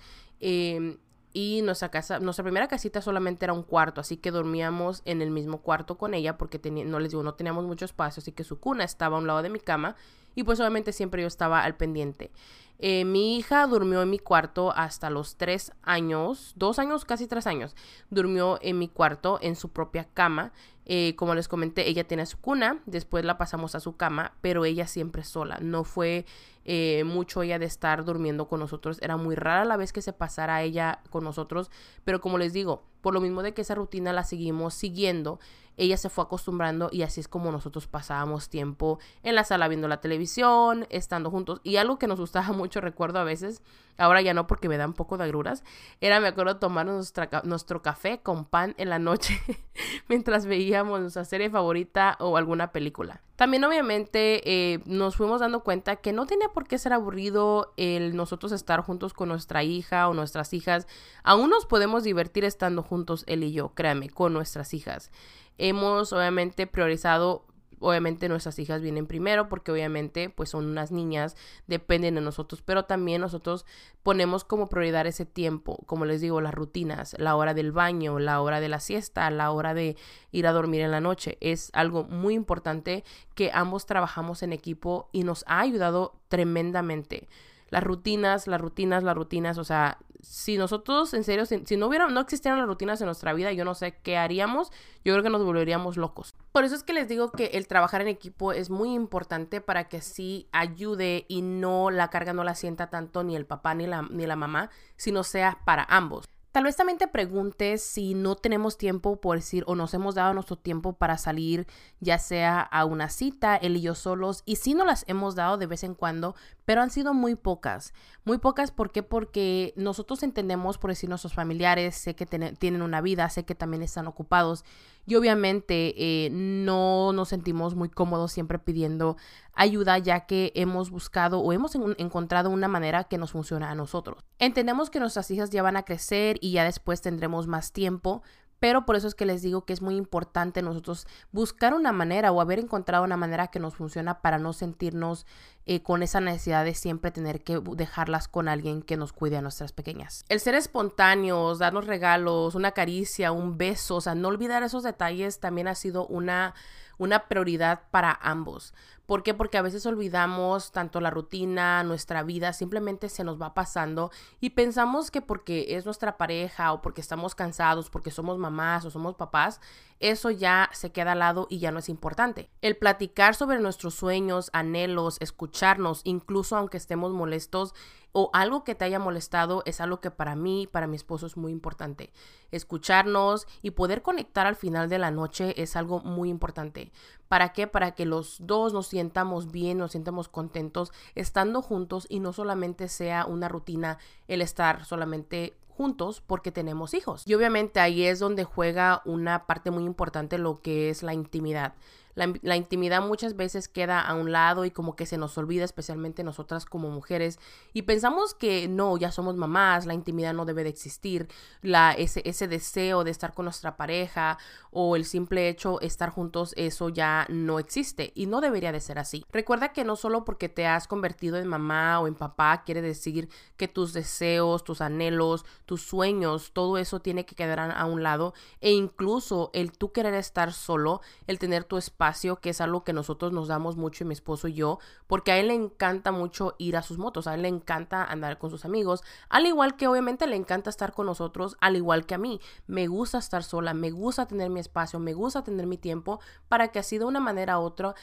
Em, 0.45 0.97
y 1.33 1.61
nuestra 1.63 1.89
casa, 1.89 2.19
nuestra 2.19 2.43
primera 2.43 2.67
casita 2.67 3.01
solamente 3.01 3.45
era 3.45 3.53
un 3.53 3.63
cuarto, 3.63 3.99
así 3.99 4.17
que 4.17 4.29
dormíamos 4.31 5.01
en 5.05 5.21
el 5.21 5.31
mismo 5.31 5.61
cuarto 5.61 5.97
con 5.97 6.13
ella 6.13 6.37
porque 6.37 6.59
no 6.71 6.99
les 6.99 7.11
digo, 7.11 7.23
no 7.23 7.33
teníamos 7.33 7.65
mucho 7.65 7.85
espacio, 7.85 8.21
así 8.21 8.31
que 8.31 8.43
su 8.43 8.59
cuna 8.59 8.83
estaba 8.83 9.17
a 9.17 9.19
un 9.19 9.27
lado 9.27 9.41
de 9.41 9.49
mi 9.49 9.59
cama 9.59 9.95
y 10.35 10.43
pues 10.43 10.59
obviamente 10.59 10.91
siempre 10.91 11.21
yo 11.21 11.27
estaba 11.27 11.63
al 11.63 11.75
pendiente. 11.75 12.31
Eh, 12.79 13.05
mi 13.05 13.37
hija 13.37 13.65
durmió 13.67 14.01
en 14.01 14.09
mi 14.09 14.19
cuarto 14.19 14.73
hasta 14.75 15.09
los 15.09 15.37
tres 15.37 15.71
años, 15.83 16.53
dos 16.57 16.79
años, 16.79 17.05
casi 17.05 17.27
tres 17.27 17.47
años. 17.47 17.75
Durmió 18.09 18.59
en 18.61 18.77
mi 18.77 18.89
cuarto, 18.89 19.39
en 19.41 19.55
su 19.55 19.69
propia 19.69 20.05
cama. 20.13 20.51
Eh, 20.85 21.15
como 21.15 21.33
les 21.33 21.47
comenté, 21.47 21.87
ella 21.87 22.03
tiene 22.05 22.25
su 22.25 22.37
cuna, 22.39 22.81
después 22.85 23.23
la 23.23 23.37
pasamos 23.37 23.73
a 23.75 23.79
su 23.79 23.95
cama, 23.95 24.33
pero 24.41 24.65
ella 24.65 24.85
siempre 24.85 25.23
sola. 25.23 25.59
No 25.61 25.85
fue 25.85 26.25
eh, 26.65 27.03
mucho 27.05 27.41
ella 27.41 27.57
de 27.57 27.65
estar 27.65 28.03
durmiendo 28.03 28.49
con 28.49 28.59
nosotros. 28.59 28.97
Era 29.01 29.15
muy 29.15 29.35
rara 29.35 29.63
la 29.63 29.77
vez 29.77 29.93
que 29.93 30.01
se 30.01 30.11
pasara 30.11 30.61
ella 30.61 30.99
con 31.09 31.23
nosotros, 31.23 31.71
pero 32.03 32.19
como 32.19 32.37
les 32.37 32.51
digo, 32.51 32.83
por 33.01 33.13
lo 33.13 33.21
mismo 33.21 33.43
de 33.43 33.53
que 33.53 33.61
esa 33.61 33.75
rutina 33.75 34.11
la 34.11 34.25
seguimos 34.25 34.73
siguiendo, 34.73 35.39
ella 35.77 35.97
se 35.97 36.09
fue 36.09 36.23
acostumbrando 36.23 36.89
y 36.91 37.01
así 37.01 37.19
es 37.19 37.27
como 37.27 37.51
nosotros 37.51 37.87
pasábamos 37.87 38.49
tiempo 38.49 38.99
en 39.23 39.35
la 39.35 39.43
sala 39.43 39.67
viendo 39.67 39.87
la 39.87 40.01
televisión, 40.01 40.85
estando 40.89 41.31
juntos. 41.31 41.61
Y 41.63 41.77
algo 41.77 41.97
que 41.97 42.07
nos 42.07 42.19
gustaba 42.19 42.47
mucho, 42.53 42.81
recuerdo 42.81 43.19
a 43.19 43.23
veces, 43.23 43.61
ahora 43.97 44.21
ya 44.21 44.33
no 44.33 44.47
porque 44.47 44.69
me 44.69 44.77
da 44.77 44.85
un 44.85 44.93
poco 44.93 45.17
de 45.17 45.25
agruras, 45.25 45.63
era, 46.01 46.19
me 46.19 46.27
acuerdo, 46.27 46.57
tomar 46.57 46.85
nuestro 46.85 47.81
café 47.81 48.19
con 48.21 48.45
pan 48.45 48.75
en 48.77 48.89
la 48.89 48.99
noche 48.99 49.39
mientras 50.07 50.45
veíamos 50.45 51.01
nuestra 51.01 51.25
serie 51.25 51.49
favorita 51.49 52.17
o 52.19 52.37
alguna 52.37 52.71
película. 52.71 53.21
También 53.35 53.63
obviamente 53.63 54.41
eh, 54.45 54.79
nos 54.85 55.15
fuimos 55.15 55.41
dando 55.41 55.63
cuenta 55.63 55.95
que 55.95 56.13
no 56.13 56.27
tenía 56.27 56.49
por 56.49 56.67
qué 56.67 56.77
ser 56.77 56.93
aburrido 56.93 57.73
el 57.77 58.15
nosotros 58.15 58.51
estar 58.51 58.81
juntos 58.81 59.13
con 59.13 59.29
nuestra 59.29 59.63
hija 59.63 60.07
o 60.07 60.13
nuestras 60.13 60.53
hijas. 60.53 60.87
Aún 61.23 61.49
nos 61.49 61.65
podemos 61.65 62.03
divertir 62.03 62.45
estando 62.45 62.83
juntos 62.83 63.23
él 63.27 63.43
y 63.43 63.51
yo, 63.51 63.69
créame, 63.69 64.09
con 64.09 64.33
nuestras 64.33 64.73
hijas. 64.73 65.11
Hemos 65.57 66.13
obviamente 66.13 66.67
priorizado 66.67 67.45
obviamente 67.83 68.29
nuestras 68.29 68.57
hijas 68.59 68.81
vienen 68.81 69.05
primero 69.05 69.49
porque 69.49 69.71
obviamente 69.71 70.29
pues 70.29 70.49
son 70.49 70.65
unas 70.65 70.91
niñas, 70.91 71.35
dependen 71.67 72.15
de 72.15 72.21
nosotros, 72.21 72.61
pero 72.61 72.85
también 72.85 73.21
nosotros 73.21 73.65
ponemos 74.03 74.43
como 74.43 74.69
prioridad 74.69 75.05
ese 75.05 75.25
tiempo, 75.25 75.83
como 75.85 76.05
les 76.05 76.21
digo, 76.21 76.41
las 76.41 76.53
rutinas, 76.53 77.15
la 77.19 77.35
hora 77.35 77.53
del 77.53 77.71
baño, 77.71 78.19
la 78.19 78.41
hora 78.41 78.59
de 78.59 78.69
la 78.69 78.79
siesta, 78.79 79.29
la 79.29 79.51
hora 79.51 79.73
de 79.73 79.97
ir 80.31 80.47
a 80.47 80.53
dormir 80.53 80.81
en 80.81 80.91
la 80.91 81.01
noche. 81.01 81.37
Es 81.41 81.69
algo 81.73 82.03
muy 82.05 82.33
importante 82.33 83.03
que 83.35 83.51
ambos 83.53 83.85
trabajamos 83.85 84.43
en 84.43 84.53
equipo 84.53 85.09
y 85.11 85.23
nos 85.23 85.43
ha 85.47 85.59
ayudado 85.59 86.15
tremendamente 86.29 87.27
las 87.69 87.83
rutinas, 87.83 88.47
las 88.47 88.61
rutinas, 88.61 89.03
las 89.03 89.15
rutinas, 89.15 89.57
o 89.57 89.63
sea, 89.63 89.97
si 90.23 90.57
nosotros, 90.57 91.13
en 91.13 91.23
serio, 91.23 91.45
si, 91.45 91.77
no 91.77 91.87
hubiera, 91.87 92.07
no 92.07 92.21
existieran 92.21 92.57
las 92.57 92.67
rutinas 92.67 92.99
en 93.01 93.05
nuestra 93.05 93.33
vida, 93.33 93.51
yo 93.51 93.65
no 93.65 93.75
sé 93.75 93.97
qué 94.01 94.17
haríamos, 94.17 94.71
yo 95.03 95.13
creo 95.13 95.21
que 95.21 95.29
nos 95.29 95.43
volveríamos 95.43 95.97
locos. 95.97 96.33
Por 96.51 96.63
eso 96.63 96.75
es 96.75 96.83
que 96.83 96.93
les 96.93 97.07
digo 97.07 97.31
que 97.31 97.47
el 97.53 97.67
trabajar 97.67 98.01
en 98.01 98.07
equipo 98.07 98.53
es 98.53 98.69
muy 98.69 98.93
importante 98.93 99.61
para 99.61 99.89
que 99.89 100.01
sí 100.01 100.47
ayude 100.51 101.25
y 101.27 101.41
no 101.41 101.91
la 101.91 102.09
carga 102.09 102.33
no 102.33 102.43
la 102.43 102.55
sienta 102.55 102.89
tanto 102.89 103.23
ni 103.23 103.35
el 103.35 103.45
papá 103.45 103.75
ni 103.75 103.85
la, 103.85 104.03
ni 104.03 104.25
la 104.25 104.37
mamá, 104.37 104.69
sino 104.95 105.23
sea 105.23 105.59
para 105.65 105.85
ambos. 105.89 106.25
Tal 106.53 106.65
vez 106.65 106.75
también 106.75 106.99
te 106.99 107.07
preguntes 107.07 107.81
si 107.81 108.13
no 108.13 108.35
tenemos 108.35 108.77
tiempo, 108.77 109.19
por 109.19 109.37
decir, 109.37 109.63
o 109.65 109.73
nos 109.73 109.95
hemos 109.95 110.13
dado 110.13 110.35
nuestro 110.35 110.55
tiempo 110.55 110.93
para 110.93 111.17
salir, 111.17 111.65
ya 111.99 112.19
sea 112.19 112.61
a 112.61 112.85
una 112.85 113.09
cita, 113.09 113.55
él 113.55 113.75
y 113.75 113.81
yo 113.81 113.95
solos, 113.95 114.43
y 114.45 114.57
sí 114.57 114.75
nos 114.75 114.85
las 114.85 115.03
hemos 115.07 115.33
dado 115.33 115.57
de 115.57 115.65
vez 115.65 115.83
en 115.83 115.95
cuando, 115.95 116.35
pero 116.65 116.81
han 116.81 116.89
sido 116.89 117.13
muy 117.13 117.35
pocas. 117.35 117.93
Muy 118.25 118.37
pocas, 118.37 118.71
¿por 118.71 118.91
qué? 118.91 119.03
Porque 119.03 119.73
nosotros 119.75 120.23
entendemos, 120.23 120.77
por 120.77 120.91
decir, 120.91 121.09
nuestros 121.09 121.33
familiares, 121.33 121.95
sé 121.95 122.15
que 122.15 122.25
tienen 122.25 122.81
una 122.81 123.01
vida, 123.01 123.29
sé 123.29 123.43
que 123.43 123.55
también 123.55 123.83
están 123.83 124.07
ocupados, 124.07 124.63
y 125.05 125.15
obviamente 125.15 125.93
eh, 125.97 126.29
no 126.31 127.11
nos 127.11 127.29
sentimos 127.29 127.75
muy 127.75 127.89
cómodos 127.89 128.31
siempre 128.31 128.59
pidiendo 128.59 129.17
ayuda 129.53 129.97
ya 129.97 130.25
que 130.25 130.51
hemos 130.55 130.89
buscado 130.89 131.39
o 131.39 131.51
hemos 131.51 131.75
encontrado 131.97 132.49
una 132.49 132.67
manera 132.67 133.03
que 133.03 133.17
nos 133.17 133.31
funciona 133.31 133.69
a 133.69 133.75
nosotros. 133.75 134.23
Entendemos 134.39 134.89
que 134.89 134.99
nuestras 134.99 135.29
hijas 135.31 135.49
ya 135.49 135.61
van 135.61 135.75
a 135.75 135.83
crecer 135.83 136.37
y 136.41 136.53
ya 136.53 136.63
después 136.63 137.01
tendremos 137.01 137.47
más 137.47 137.73
tiempo, 137.73 138.23
pero 138.63 138.85
por 138.85 138.95
eso 138.95 139.09
es 139.09 139.13
que 139.13 139.25
les 139.25 139.41
digo 139.41 139.65
que 139.65 139.73
es 139.73 139.81
muy 139.81 139.97
importante 139.97 140.61
nosotros 140.61 141.05
buscar 141.33 141.73
una 141.73 141.91
manera 141.91 142.31
o 142.31 142.39
haber 142.39 142.59
encontrado 142.59 143.03
una 143.03 143.17
manera 143.17 143.47
que 143.47 143.59
nos 143.59 143.75
funciona 143.75 144.21
para 144.21 144.37
no 144.37 144.53
sentirnos 144.53 145.25
eh, 145.65 145.83
con 145.83 146.01
esa 146.01 146.21
necesidad 146.21 146.63
de 146.63 146.73
siempre 146.73 147.11
tener 147.11 147.43
que 147.43 147.59
dejarlas 147.59 148.29
con 148.29 148.47
alguien 148.47 148.81
que 148.81 148.95
nos 148.95 149.11
cuide 149.11 149.35
a 149.35 149.41
nuestras 149.41 149.73
pequeñas. 149.73 150.23
El 150.29 150.39
ser 150.39 150.55
espontáneos, 150.55 151.59
darnos 151.59 151.87
regalos, 151.87 152.55
una 152.55 152.71
caricia, 152.71 153.33
un 153.33 153.57
beso, 153.57 153.97
o 153.97 154.01
sea, 154.01 154.15
no 154.15 154.29
olvidar 154.29 154.63
esos 154.63 154.83
detalles 154.83 155.41
también 155.41 155.67
ha 155.67 155.75
sido 155.75 156.07
una 156.07 156.53
una 156.97 157.27
prioridad 157.27 157.83
para 157.91 158.17
ambos. 158.21 158.73
¿Por 159.05 159.21
qué? 159.21 159.33
Porque 159.33 159.57
a 159.57 159.61
veces 159.61 159.85
olvidamos 159.85 160.71
tanto 160.71 161.01
la 161.01 161.09
rutina, 161.09 161.83
nuestra 161.83 162.23
vida, 162.23 162.53
simplemente 162.53 163.09
se 163.09 163.25
nos 163.25 163.41
va 163.41 163.53
pasando 163.53 164.11
y 164.39 164.51
pensamos 164.51 165.11
que 165.11 165.21
porque 165.21 165.75
es 165.75 165.83
nuestra 165.83 166.17
pareja 166.17 166.71
o 166.71 166.81
porque 166.81 167.01
estamos 167.01 167.35
cansados, 167.35 167.89
porque 167.89 168.11
somos 168.11 168.37
mamás 168.37 168.85
o 168.85 168.91
somos 168.91 169.15
papás, 169.15 169.59
eso 169.99 170.31
ya 170.31 170.69
se 170.71 170.91
queda 170.93 171.11
al 171.11 171.19
lado 171.19 171.47
y 171.49 171.59
ya 171.59 171.71
no 171.71 171.79
es 171.79 171.89
importante. 171.89 172.49
El 172.61 172.77
platicar 172.77 173.35
sobre 173.35 173.59
nuestros 173.59 173.93
sueños, 173.93 174.49
anhelos, 174.53 175.17
escucharnos, 175.19 175.99
incluso 176.05 176.55
aunque 176.55 176.77
estemos 176.77 177.11
molestos, 177.11 177.73
o 178.13 178.29
algo 178.31 178.63
que 178.63 178.75
te 178.75 178.85
haya 178.85 178.99
molestado 178.99 179.63
es 179.65 179.81
algo 179.81 179.99
que 179.99 180.11
para 180.11 180.35
mí, 180.35 180.67
para 180.71 180.87
mi 180.87 180.95
esposo 180.95 181.25
es 181.25 181.35
muy 181.35 181.51
importante. 181.51 182.11
Escucharnos 182.51 183.47
y 183.61 183.71
poder 183.71 184.03
conectar 184.03 184.45
al 184.45 184.55
final 184.55 184.87
de 184.87 184.99
la 184.99 185.11
noche 185.11 185.61
es 185.61 185.75
algo 185.75 185.99
muy 185.99 186.29
importante. 186.29 186.91
¿Para 187.27 187.53
qué? 187.53 187.67
Para 187.67 187.95
que 187.95 188.05
los 188.05 188.37
dos 188.39 188.71
nos 188.71 188.87
sientamos 188.87 189.51
bien, 189.51 189.79
nos 189.79 189.91
sientamos 189.91 190.29
contentos 190.29 190.91
estando 191.15 191.63
juntos 191.63 192.05
y 192.07 192.19
no 192.19 192.33
solamente 192.33 192.87
sea 192.87 193.25
una 193.25 193.49
rutina 193.49 193.97
el 194.27 194.41
estar 194.41 194.85
solamente 194.85 195.57
juntos 195.67 196.21
porque 196.21 196.51
tenemos 196.51 196.93
hijos. 196.93 197.23
Y 197.25 197.33
obviamente 197.33 197.79
ahí 197.79 198.03
es 198.03 198.19
donde 198.19 198.43
juega 198.43 199.01
una 199.05 199.47
parte 199.47 199.71
muy 199.71 199.85
importante 199.85 200.37
lo 200.37 200.61
que 200.61 200.91
es 200.91 201.01
la 201.01 201.15
intimidad. 201.15 201.73
La, 202.15 202.55
intimidad 202.55 203.01
muchas 203.01 203.35
veces 203.35 203.67
queda 203.67 203.99
a 204.01 204.13
un 204.13 204.31
lado 204.31 204.65
y 204.65 204.71
como 204.71 204.95
que 204.95 205.05
se 205.05 205.17
nos 205.17 205.37
olvida, 205.37 205.63
especialmente 205.63 206.23
nosotras 206.23 206.65
como 206.65 206.89
mujeres, 206.89 207.39
y 207.73 207.83
pensamos 207.83 208.33
que 208.33 208.67
no, 208.67 208.97
ya 208.97 209.11
somos 209.11 209.35
mamás, 209.35 209.85
la 209.85 209.93
intimidad 209.93 210.33
no 210.33 210.45
debe 210.45 210.63
de 210.63 210.69
existir, 210.69 211.27
la, 211.61 211.93
ese, 211.93 212.21
ese 212.25 212.47
deseo 212.47 213.03
de 213.03 213.11
estar 213.11 213.33
con 213.33 213.45
nuestra 213.45 213.77
pareja 213.77 214.37
o 214.71 214.95
el 214.95 215.05
simple 215.05 215.49
hecho 215.49 215.77
de 215.81 215.87
estar 215.87 216.09
juntos, 216.09 216.53
eso 216.57 216.89
ya 216.89 217.25
no 217.29 217.59
existe 217.59 218.11
y 218.15 218.25
no 218.25 218.41
debería 218.41 218.71
de 218.71 218.79
ser 218.79 218.99
así. 218.99 219.25
Recuerda 219.31 219.73
que 219.73 219.83
no 219.83 219.95
solo 219.95 220.25
porque 220.25 220.49
te 220.49 220.67
has 220.67 220.87
convertido 220.87 221.37
en 221.37 221.47
mamá 221.47 221.99
o 221.99 222.07
en 222.07 222.15
papá 222.15 222.63
quiere 222.63 222.81
decir 222.81 223.29
que 223.57 223.67
tus 223.67 223.93
deseos, 223.93 224.63
tus 224.63 224.81
anhelos, 224.81 225.45
tus 225.65 225.81
sueños, 225.81 226.51
todo 226.53 226.77
eso 226.77 226.99
tiene 226.99 227.25
que 227.25 227.35
quedar 227.35 227.59
a 227.59 227.85
un 227.85 228.03
lado 228.03 228.33
e 228.61 228.71
incluso 228.71 229.51
el 229.53 229.71
tú 229.71 229.91
querer 229.91 230.13
estar 230.13 230.53
solo, 230.53 231.01
el 231.27 231.39
tener 231.39 231.63
tu 231.63 231.77
espacio, 231.77 232.02
que 232.41 232.49
es 232.49 232.61
algo 232.61 232.83
que 232.83 232.93
nosotros 232.93 233.31
nos 233.31 233.47
damos 233.47 233.77
mucho, 233.77 234.05
mi 234.05 234.13
esposo 234.13 234.47
y 234.47 234.53
yo, 234.53 234.79
porque 235.07 235.31
a 235.31 235.37
él 235.37 235.47
le 235.47 235.53
encanta 235.53 236.11
mucho 236.11 236.55
ir 236.57 236.75
a 236.75 236.81
sus 236.81 236.97
motos, 236.97 237.27
a 237.27 237.35
él 237.35 237.43
le 237.43 237.47
encanta 237.47 238.03
andar 238.03 238.37
con 238.37 238.49
sus 238.49 238.65
amigos, 238.65 239.03
al 239.29 239.45
igual 239.45 239.75
que 239.75 239.87
obviamente 239.87 240.27
le 240.27 240.35
encanta 240.35 240.69
estar 240.69 240.93
con 240.93 241.05
nosotros, 241.05 241.55
al 241.61 241.75
igual 241.75 242.05
que 242.05 242.15
a 242.15 242.17
mí. 242.17 242.39
Me 242.67 242.87
gusta 242.87 243.17
estar 243.17 243.43
sola, 243.43 243.73
me 243.73 243.91
gusta 243.91 244.27
tener 244.27 244.49
mi 244.49 244.59
espacio, 244.59 244.99
me 244.99 245.13
gusta 245.13 245.43
tener 245.43 245.67
mi 245.67 245.77
tiempo, 245.77 246.19
para 246.49 246.69
que 246.69 246.79
así 246.79 246.97
de 246.97 247.05
una 247.05 247.19
manera 247.19 247.59
u 247.59 247.63
otra 247.63 247.95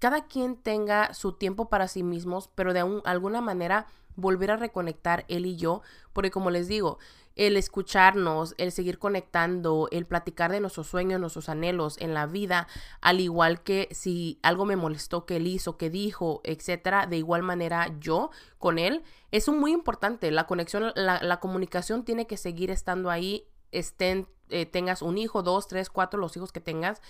cada 0.00 0.26
quien 0.26 0.56
tenga 0.56 1.12
su 1.12 1.32
tiempo 1.32 1.68
para 1.68 1.86
sí 1.86 2.02
mismos, 2.02 2.48
pero 2.54 2.72
de 2.72 2.80
alguna 3.04 3.42
manera 3.42 3.86
volver 4.16 4.50
a 4.50 4.56
reconectar 4.56 5.24
él 5.28 5.46
y 5.46 5.56
yo, 5.56 5.82
porque 6.12 6.30
como 6.30 6.50
les 6.50 6.68
digo, 6.68 6.98
el 7.40 7.56
escucharnos, 7.56 8.54
el 8.58 8.70
seguir 8.70 8.98
conectando, 8.98 9.88
el 9.92 10.04
platicar 10.04 10.52
de 10.52 10.60
nuestros 10.60 10.88
sueños, 10.88 11.18
nuestros 11.18 11.48
anhelos 11.48 11.96
en 11.98 12.12
la 12.12 12.26
vida, 12.26 12.68
al 13.00 13.18
igual 13.18 13.62
que 13.62 13.88
si 13.92 14.38
algo 14.42 14.66
me 14.66 14.76
molestó 14.76 15.24
que 15.24 15.36
él 15.36 15.46
hizo, 15.46 15.78
que 15.78 15.88
dijo, 15.88 16.42
etcétera, 16.44 17.06
de 17.06 17.16
igual 17.16 17.42
manera 17.42 17.96
yo 17.98 18.30
con 18.58 18.78
él, 18.78 19.02
es 19.30 19.48
muy 19.48 19.72
importante. 19.72 20.30
La 20.30 20.46
conexión, 20.46 20.92
la, 20.94 21.40
comunicación 21.40 22.04
tiene 22.04 22.26
que 22.26 22.36
seguir 22.36 22.70
estando 22.70 23.08
ahí, 23.08 23.46
estén, 23.72 24.28
eh, 24.50 24.66
tengas 24.66 25.00
un 25.00 25.16
hijo, 25.16 25.42
dos, 25.42 25.66
tres, 25.66 25.88
cuatro, 25.88 26.20
los 26.20 26.36
hijos 26.36 26.52
que 26.52 26.60
tengas 26.60 27.00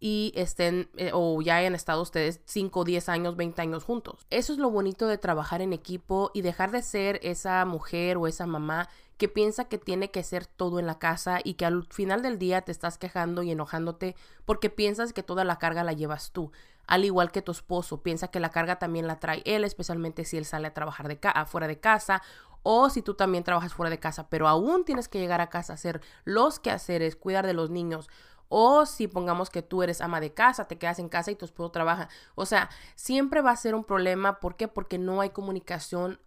y 0.00 0.32
estén 0.36 0.90
eh, 0.98 1.12
o 1.14 1.40
ya 1.40 1.56
hayan 1.56 1.74
estado 1.74 2.02
ustedes 2.02 2.42
5, 2.44 2.84
10 2.84 3.08
años, 3.08 3.36
20 3.36 3.62
años 3.62 3.84
juntos. 3.84 4.26
Eso 4.28 4.52
es 4.52 4.58
lo 4.58 4.70
bonito 4.70 5.06
de 5.06 5.16
trabajar 5.16 5.62
en 5.62 5.72
equipo 5.72 6.30
y 6.34 6.42
dejar 6.42 6.72
de 6.72 6.82
ser 6.82 7.20
esa 7.22 7.64
mujer 7.64 8.18
o 8.18 8.26
esa 8.26 8.46
mamá 8.46 8.90
que 9.18 9.28
piensa 9.28 9.64
que 9.64 9.78
tiene 9.78 10.10
que 10.10 10.22
ser 10.22 10.46
todo 10.46 10.78
en 10.78 10.86
la 10.86 10.98
casa 10.98 11.40
y 11.42 11.54
que 11.54 11.66
al 11.66 11.84
final 11.90 12.22
del 12.22 12.38
día 12.38 12.62
te 12.62 12.72
estás 12.72 12.96
quejando 12.98 13.42
y 13.42 13.50
enojándote 13.50 14.16
porque 14.44 14.70
piensas 14.70 15.12
que 15.12 15.22
toda 15.22 15.44
la 15.44 15.58
carga 15.58 15.84
la 15.84 15.92
llevas 15.92 16.30
tú. 16.30 16.52
Al 16.86 17.04
igual 17.04 17.30
que 17.30 17.42
tu 17.42 17.52
esposo, 17.52 18.02
piensa 18.02 18.28
que 18.28 18.40
la 18.40 18.50
carga 18.50 18.78
también 18.78 19.06
la 19.06 19.18
trae 19.18 19.42
él, 19.44 19.64
especialmente 19.64 20.24
si 20.24 20.38
él 20.38 20.46
sale 20.46 20.68
a 20.68 20.74
trabajar 20.74 21.08
de 21.08 21.18
fuera 21.46 21.66
de 21.66 21.80
casa 21.80 22.22
o 22.62 22.88
si 22.88 23.02
tú 23.02 23.14
también 23.14 23.44
trabajas 23.44 23.74
fuera 23.74 23.90
de 23.90 23.98
casa, 23.98 24.28
pero 24.30 24.48
aún 24.48 24.84
tienes 24.84 25.08
que 25.08 25.18
llegar 25.18 25.40
a 25.40 25.50
casa 25.50 25.74
hacer 25.74 26.00
los 26.24 26.58
quehaceres, 26.60 27.16
cuidar 27.16 27.46
de 27.46 27.52
los 27.52 27.70
niños 27.70 28.08
o 28.48 28.86
si 28.86 29.08
pongamos 29.08 29.50
que 29.50 29.62
tú 29.62 29.82
eres 29.82 30.00
ama 30.00 30.20
de 30.20 30.32
casa, 30.32 30.66
te 30.66 30.78
quedas 30.78 30.98
en 30.98 31.08
casa 31.08 31.30
y 31.30 31.34
tu 31.34 31.44
esposo 31.44 31.70
trabaja. 31.70 32.08
O 32.34 32.46
sea, 32.46 32.70
siempre 32.94 33.42
va 33.42 33.50
a 33.50 33.56
ser 33.56 33.74
un 33.74 33.84
problema. 33.84 34.40
¿Por 34.40 34.56
qué? 34.56 34.68
Porque 34.68 34.98
no 34.98 35.20
hay 35.20 35.30
comunicación 35.30 36.18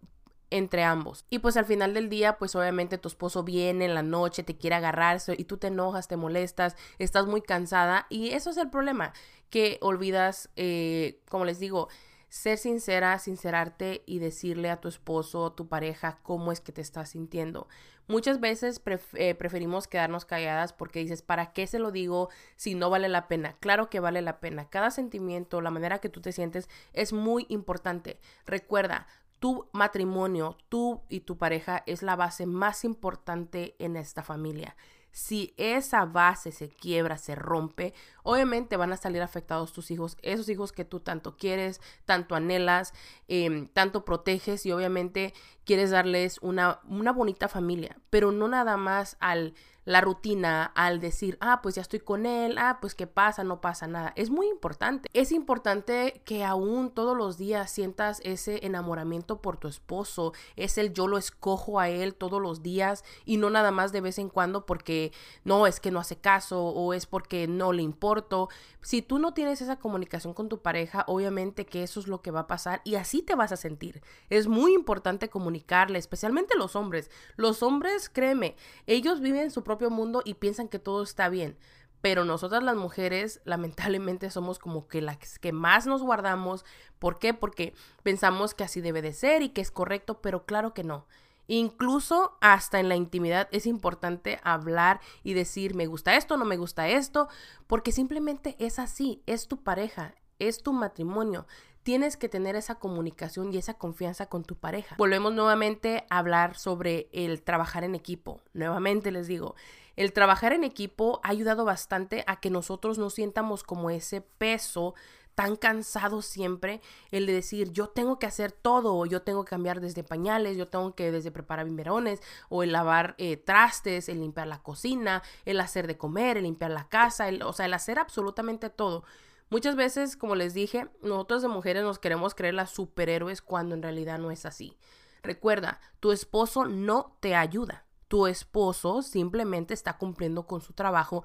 entre 0.52 0.84
ambos. 0.84 1.24
Y 1.30 1.38
pues 1.38 1.56
al 1.56 1.64
final 1.64 1.94
del 1.94 2.08
día, 2.08 2.38
pues 2.38 2.54
obviamente 2.54 2.98
tu 2.98 3.08
esposo 3.08 3.42
viene 3.42 3.86
en 3.86 3.94
la 3.94 4.02
noche, 4.02 4.42
te 4.42 4.56
quiere 4.56 4.76
agarrarse 4.76 5.34
y 5.36 5.44
tú 5.44 5.56
te 5.56 5.68
enojas, 5.68 6.08
te 6.08 6.16
molestas, 6.16 6.76
estás 6.98 7.26
muy 7.26 7.40
cansada 7.40 8.06
y 8.10 8.30
eso 8.30 8.50
es 8.50 8.58
el 8.58 8.70
problema, 8.70 9.12
que 9.50 9.78
olvidas, 9.80 10.50
eh, 10.56 11.20
como 11.28 11.46
les 11.46 11.58
digo, 11.58 11.88
ser 12.28 12.56
sincera, 12.56 13.18
sincerarte 13.18 14.02
y 14.06 14.18
decirle 14.18 14.70
a 14.70 14.80
tu 14.80 14.88
esposo, 14.88 15.46
a 15.46 15.54
tu 15.54 15.68
pareja, 15.68 16.18
cómo 16.22 16.52
es 16.52 16.60
que 16.60 16.72
te 16.72 16.80
estás 16.80 17.10
sintiendo. 17.10 17.68
Muchas 18.08 18.40
veces 18.40 18.80
eh, 19.14 19.34
preferimos 19.34 19.86
quedarnos 19.86 20.24
calladas 20.24 20.72
porque 20.72 21.00
dices, 21.00 21.22
¿para 21.22 21.52
qué 21.52 21.66
se 21.66 21.78
lo 21.78 21.90
digo 21.90 22.30
si 22.56 22.74
no 22.74 22.90
vale 22.90 23.08
la 23.08 23.28
pena? 23.28 23.56
Claro 23.60 23.90
que 23.90 24.00
vale 24.00 24.22
la 24.22 24.40
pena. 24.40 24.68
Cada 24.68 24.90
sentimiento, 24.90 25.60
la 25.60 25.70
manera 25.70 25.98
que 25.98 26.08
tú 26.08 26.20
te 26.20 26.32
sientes 26.32 26.68
es 26.94 27.12
muy 27.12 27.46
importante. 27.48 28.18
Recuerda, 28.44 29.06
tu 29.42 29.68
matrimonio, 29.72 30.56
tú 30.68 31.02
y 31.08 31.22
tu 31.22 31.36
pareja 31.36 31.82
es 31.86 32.04
la 32.04 32.14
base 32.14 32.46
más 32.46 32.84
importante 32.84 33.74
en 33.80 33.96
esta 33.96 34.22
familia. 34.22 34.76
Si 35.10 35.52
esa 35.56 36.04
base 36.04 36.52
se 36.52 36.68
quiebra, 36.68 37.18
se 37.18 37.34
rompe, 37.34 37.92
obviamente 38.22 38.76
van 38.76 38.92
a 38.92 38.96
salir 38.96 39.20
afectados 39.20 39.72
tus 39.72 39.90
hijos, 39.90 40.16
esos 40.22 40.48
hijos 40.48 40.70
que 40.70 40.84
tú 40.84 41.00
tanto 41.00 41.36
quieres, 41.36 41.80
tanto 42.04 42.36
anhelas, 42.36 42.94
em, 43.26 43.66
tanto 43.66 44.04
proteges 44.04 44.64
y 44.64 44.70
obviamente 44.70 45.34
quieres 45.64 45.90
darles 45.90 46.38
una, 46.40 46.78
una 46.84 47.10
bonita 47.10 47.48
familia, 47.48 47.98
pero 48.10 48.30
no 48.30 48.46
nada 48.46 48.76
más 48.76 49.16
al 49.18 49.54
la 49.84 50.00
rutina 50.00 50.64
al 50.74 51.00
decir, 51.00 51.38
ah, 51.40 51.60
pues 51.62 51.74
ya 51.74 51.82
estoy 51.82 52.00
con 52.00 52.26
él, 52.26 52.56
ah, 52.58 52.78
pues 52.80 52.94
qué 52.94 53.06
pasa, 53.06 53.44
no 53.44 53.60
pasa 53.60 53.86
nada. 53.86 54.12
Es 54.16 54.30
muy 54.30 54.48
importante. 54.48 55.08
Es 55.12 55.32
importante 55.32 56.22
que 56.24 56.44
aún 56.44 56.90
todos 56.90 57.16
los 57.16 57.36
días 57.36 57.70
sientas 57.70 58.20
ese 58.24 58.64
enamoramiento 58.64 59.40
por 59.40 59.56
tu 59.56 59.68
esposo. 59.68 60.32
Es 60.56 60.78
el 60.78 60.92
yo 60.92 61.08
lo 61.08 61.18
escojo 61.18 61.80
a 61.80 61.88
él 61.88 62.14
todos 62.14 62.40
los 62.40 62.62
días 62.62 63.04
y 63.24 63.36
no 63.36 63.50
nada 63.50 63.70
más 63.70 63.92
de 63.92 64.00
vez 64.00 64.18
en 64.18 64.28
cuando 64.28 64.66
porque 64.66 65.12
no 65.44 65.66
es 65.66 65.80
que 65.80 65.90
no 65.90 66.00
hace 66.00 66.16
caso 66.16 66.62
o 66.64 66.94
es 66.94 67.06
porque 67.06 67.46
no 67.48 67.72
le 67.72 67.82
importo. 67.82 68.48
Si 68.80 69.02
tú 69.02 69.18
no 69.18 69.34
tienes 69.34 69.62
esa 69.62 69.76
comunicación 69.76 70.34
con 70.34 70.48
tu 70.48 70.60
pareja, 70.60 71.04
obviamente 71.06 71.66
que 71.66 71.82
eso 71.82 72.00
es 72.00 72.08
lo 72.08 72.20
que 72.20 72.30
va 72.30 72.40
a 72.40 72.46
pasar 72.46 72.80
y 72.84 72.96
así 72.96 73.22
te 73.22 73.34
vas 73.34 73.52
a 73.52 73.56
sentir. 73.56 74.02
Es 74.28 74.48
muy 74.48 74.74
importante 74.74 75.28
comunicarle, 75.28 75.98
especialmente 75.98 76.56
los 76.56 76.76
hombres. 76.76 77.10
Los 77.36 77.62
hombres, 77.62 78.08
créeme, 78.08 78.56
ellos 78.86 79.20
viven 79.20 79.50
su 79.50 79.62
propio 79.72 79.90
mundo 79.90 80.22
y 80.24 80.34
piensan 80.34 80.68
que 80.68 80.78
todo 80.78 81.02
está 81.02 81.28
bien. 81.28 81.56
Pero 82.00 82.24
nosotras 82.24 82.62
las 82.62 82.76
mujeres 82.76 83.40
lamentablemente 83.44 84.30
somos 84.30 84.58
como 84.58 84.86
que 84.86 85.00
las 85.00 85.38
que 85.38 85.52
más 85.52 85.86
nos 85.86 86.02
guardamos. 86.02 86.64
¿Por 86.98 87.18
qué? 87.18 87.34
Porque 87.34 87.74
pensamos 88.02 88.54
que 88.54 88.64
así 88.64 88.80
debe 88.80 89.02
de 89.02 89.12
ser 89.12 89.42
y 89.42 89.50
que 89.50 89.60
es 89.60 89.70
correcto, 89.70 90.20
pero 90.20 90.44
claro 90.44 90.74
que 90.74 90.84
no. 90.84 91.06
Incluso 91.48 92.36
hasta 92.40 92.80
en 92.80 92.88
la 92.88 92.96
intimidad 92.96 93.48
es 93.50 93.66
importante 93.66 94.40
hablar 94.44 95.00
y 95.24 95.34
decir 95.34 95.74
me 95.74 95.86
gusta 95.86 96.16
esto, 96.16 96.36
no 96.36 96.44
me 96.44 96.56
gusta 96.56 96.88
esto, 96.88 97.28
porque 97.66 97.92
simplemente 97.92 98.56
es 98.58 98.78
así, 98.78 99.22
es 99.26 99.48
tu 99.48 99.62
pareja, 99.62 100.14
es 100.38 100.62
tu 100.62 100.72
matrimonio. 100.72 101.46
Tienes 101.82 102.16
que 102.16 102.28
tener 102.28 102.56
esa 102.56 102.76
comunicación 102.76 103.52
y 103.52 103.56
esa 103.56 103.74
confianza 103.74 104.26
con 104.26 104.44
tu 104.44 104.56
pareja. 104.56 104.94
Volvemos 104.98 105.32
nuevamente 105.32 106.04
a 106.10 106.18
hablar 106.18 106.56
sobre 106.56 107.08
el 107.12 107.42
trabajar 107.42 107.84
en 107.84 107.94
equipo. 107.94 108.40
Nuevamente 108.52 109.10
les 109.10 109.26
digo, 109.26 109.56
el 109.96 110.12
trabajar 110.12 110.52
en 110.52 110.64
equipo 110.64 111.20
ha 111.22 111.30
ayudado 111.30 111.64
bastante 111.64 112.24
a 112.26 112.40
que 112.40 112.50
nosotros 112.50 112.98
no 112.98 113.10
sientamos 113.10 113.62
como 113.62 113.90
ese 113.90 114.20
peso 114.20 114.94
tan 115.34 115.56
cansado 115.56 116.22
siempre 116.22 116.80
el 117.10 117.26
de 117.26 117.32
decir 117.32 117.72
yo 117.72 117.88
tengo 117.88 118.18
que 118.18 118.26
hacer 118.26 118.52
todo, 118.52 119.06
yo 119.06 119.22
tengo 119.22 119.44
que 119.44 119.50
cambiar 119.50 119.80
desde 119.80 120.04
pañales, 120.04 120.56
yo 120.56 120.68
tengo 120.68 120.94
que 120.94 121.10
desde 121.10 121.30
preparar 121.30 121.66
biberones 121.66 122.20
o 122.48 122.62
el 122.62 122.72
lavar 122.72 123.14
eh, 123.18 123.36
trastes, 123.36 124.08
el 124.08 124.20
limpiar 124.20 124.46
la 124.46 124.62
cocina, 124.62 125.22
el 125.44 125.60
hacer 125.60 125.86
de 125.86 125.96
comer, 125.96 126.36
el 126.36 126.44
limpiar 126.44 126.70
la 126.70 126.88
casa, 126.88 127.28
o 127.44 127.52
sea, 127.52 127.66
el 127.66 127.74
hacer 127.74 127.98
absolutamente 127.98 128.70
todo. 128.70 129.04
Muchas 129.52 129.76
veces, 129.76 130.16
como 130.16 130.34
les 130.34 130.54
dije, 130.54 130.88
nosotros 131.02 131.42
de 131.42 131.48
mujeres 131.48 131.82
nos 131.82 131.98
queremos 131.98 132.34
creer 132.34 132.54
las 132.54 132.70
superhéroes 132.70 133.42
cuando 133.42 133.74
en 133.74 133.82
realidad 133.82 134.18
no 134.18 134.30
es 134.30 134.46
así. 134.46 134.78
Recuerda, 135.22 135.78
tu 136.00 136.10
esposo 136.10 136.64
no 136.64 137.18
te 137.20 137.34
ayuda. 137.34 137.84
Tu 138.08 138.26
esposo 138.28 139.02
simplemente 139.02 139.74
está 139.74 139.98
cumpliendo 139.98 140.46
con 140.46 140.62
su 140.62 140.72
trabajo 140.72 141.24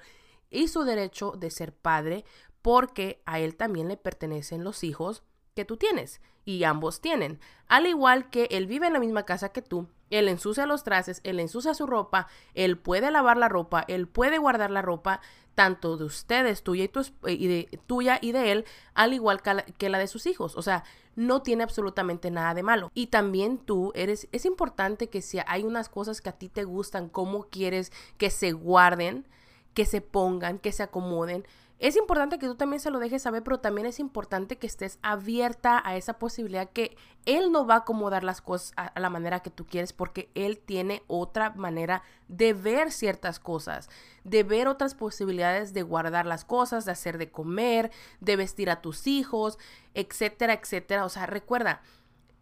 y 0.49 0.67
su 0.67 0.83
derecho 0.83 1.35
de 1.37 1.49
ser 1.49 1.73
padre 1.73 2.25
porque 2.61 3.23
a 3.25 3.39
él 3.39 3.55
también 3.55 3.87
le 3.87 3.95
pertenecen 3.95 4.65
los 4.65 4.83
hijos 4.83 5.23
que 5.55 5.63
tú 5.63 5.77
tienes 5.77 6.19
y 6.43 6.65
ambos 6.65 6.99
tienen. 6.99 7.39
Al 7.69 7.85
igual 7.85 8.29
que 8.29 8.49
él 8.51 8.67
vive 8.67 8.87
en 8.87 8.93
la 8.93 8.99
misma 8.99 9.23
casa 9.23 9.53
que 9.53 9.61
tú, 9.61 9.87
él 10.09 10.27
ensucia 10.27 10.65
los 10.65 10.83
trastes, 10.83 11.21
él 11.23 11.39
ensucia 11.39 11.73
su 11.73 11.85
ropa, 11.85 12.27
él 12.53 12.77
puede 12.77 13.11
lavar 13.11 13.37
la 13.37 13.49
ropa, 13.49 13.83
él 13.87 14.07
puede 14.07 14.37
guardar 14.37 14.71
la 14.71 14.81
ropa, 14.81 15.21
tanto 15.55 15.97
de 15.97 16.05
ustedes, 16.05 16.61
tuya 16.61 16.83
y, 16.83 16.91
y 17.31 17.47
de, 17.47 17.79
tuya 17.87 18.19
y 18.21 18.31
de 18.31 18.51
él, 18.51 18.65
al 18.93 19.13
igual 19.13 19.41
que 19.41 19.53
la, 19.55 19.63
que 19.63 19.89
la, 19.89 19.97
de 19.97 20.07
sus 20.07 20.27
hijos. 20.27 20.55
O 20.55 20.61
sea, 20.61 20.83
no 21.15 21.41
tiene 21.41 21.63
absolutamente 21.63 22.29
nada 22.29 22.53
de 22.53 22.61
malo. 22.61 22.91
Y 22.93 23.07
también 23.07 23.57
tú 23.57 23.91
eres, 23.95 24.27
es 24.31 24.45
importante 24.45 25.09
que 25.09 25.23
si 25.23 25.39
hay 25.47 25.63
unas 25.63 25.89
cosas 25.89 26.21
que 26.21 26.29
a 26.29 26.37
ti 26.37 26.47
te 26.47 26.63
gustan, 26.63 27.09
cómo 27.09 27.47
quieres 27.49 27.91
que 28.19 28.29
se 28.29 28.51
guarden, 28.51 29.25
que 29.73 29.85
se 29.85 29.99
pongan, 29.99 30.59
que 30.59 30.71
se 30.71 30.83
acomoden, 30.83 31.43
es 31.79 31.95
importante 31.95 32.39
que 32.39 32.47
tú 32.47 32.55
también 32.55 32.79
se 32.79 32.89
lo 32.89 32.97
dejes 32.97 33.21
saber, 33.21 33.43
pero 33.43 33.59
también 33.59 33.85
es 33.85 33.99
importante 33.99 34.57
que 34.57 34.65
estés 34.65 34.97
abierta 35.03 35.81
a 35.85 35.95
esa 35.95 36.17
posibilidad 36.17 36.69
que 36.69 36.97
él 37.25 37.51
no 37.51 37.67
va 37.67 37.75
a 37.75 37.77
acomodar 37.79 38.23
las 38.23 38.41
cosas 38.41 38.73
a, 38.77 38.99
la 38.99 39.11
manera 39.11 39.41
que 39.41 39.51
tú 39.51 39.65
quieres 39.65 39.93
porque 39.93 40.31
él 40.33 40.57
tiene 40.57 41.03
otra 41.05 41.51
manera 41.51 42.01
de 42.27 42.53
ver 42.53 42.91
ciertas 42.91 43.39
cosas, 43.39 43.89
de 44.23 44.41
ver 44.41 44.67
otras 44.67 44.95
posibilidades 44.95 45.73
de 45.73 45.83
guardar 45.83 46.25
las 46.25 46.45
cosas, 46.45 46.85
de 46.85 46.93
hacer 46.93 47.19
de 47.19 47.29
comer, 47.29 47.91
de 48.21 48.35
vestir 48.37 48.71
a 48.71 48.81
tus 48.81 49.05
hijos, 49.05 49.59
etcétera, 49.93 50.53
etcétera. 50.53 51.05
O 51.05 51.09
sea, 51.09 51.27
recuerda, 51.27 51.81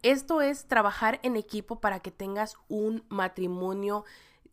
esto 0.01 0.41
es 0.41 0.65
trabajar 0.65 1.19
en 1.23 1.35
equipo 1.35 1.81
para 1.81 1.99
que 1.99 2.11
tengas 2.11 2.55
un 2.69 3.03
matrimonio 3.09 4.05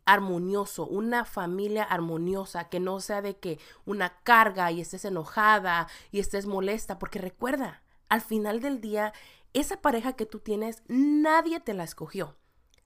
armonioso, 0.05 0.87
una 0.87 1.25
familia 1.25 1.85
armoniosa, 1.85 2.69
que 2.69 2.81
no 2.81 3.01
sea 3.01 3.23
de 3.23 3.37
que 3.39 3.59
una 3.85 4.21
carga 4.23 4.71
y 4.71 4.81
estés 4.81 5.05
enojada 5.05 5.89
y 6.11 6.21
estés 6.21 6.47
molesta, 6.47 6.99
porque 6.99 7.19
recuerda, 7.19 7.83
al 8.09 8.21
final 8.21 8.61
del 8.61 8.81
día, 8.81 9.13
esa 9.53 9.81
pareja 9.81 10.15
que 10.15 10.27
tú 10.27 10.39
tienes, 10.39 10.83
nadie 10.89 11.61
te 11.61 11.75
la 11.75 11.85
escogió, 11.85 12.37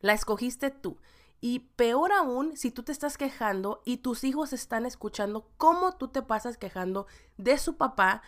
la 0.00 0.12
escogiste 0.12 0.70
tú. 0.70 0.98
Y 1.40 1.60
peor 1.76 2.12
aún, 2.12 2.56
si 2.56 2.70
tú 2.70 2.82
te 2.82 2.92
estás 2.92 3.18
quejando 3.18 3.82
y 3.84 3.98
tus 3.98 4.24
hijos 4.24 4.52
están 4.52 4.86
escuchando 4.86 5.50
cómo 5.58 5.96
tú 5.96 6.08
te 6.08 6.22
pasas 6.22 6.56
quejando 6.56 7.06
de 7.36 7.58
su 7.58 7.76
papá, 7.76 8.22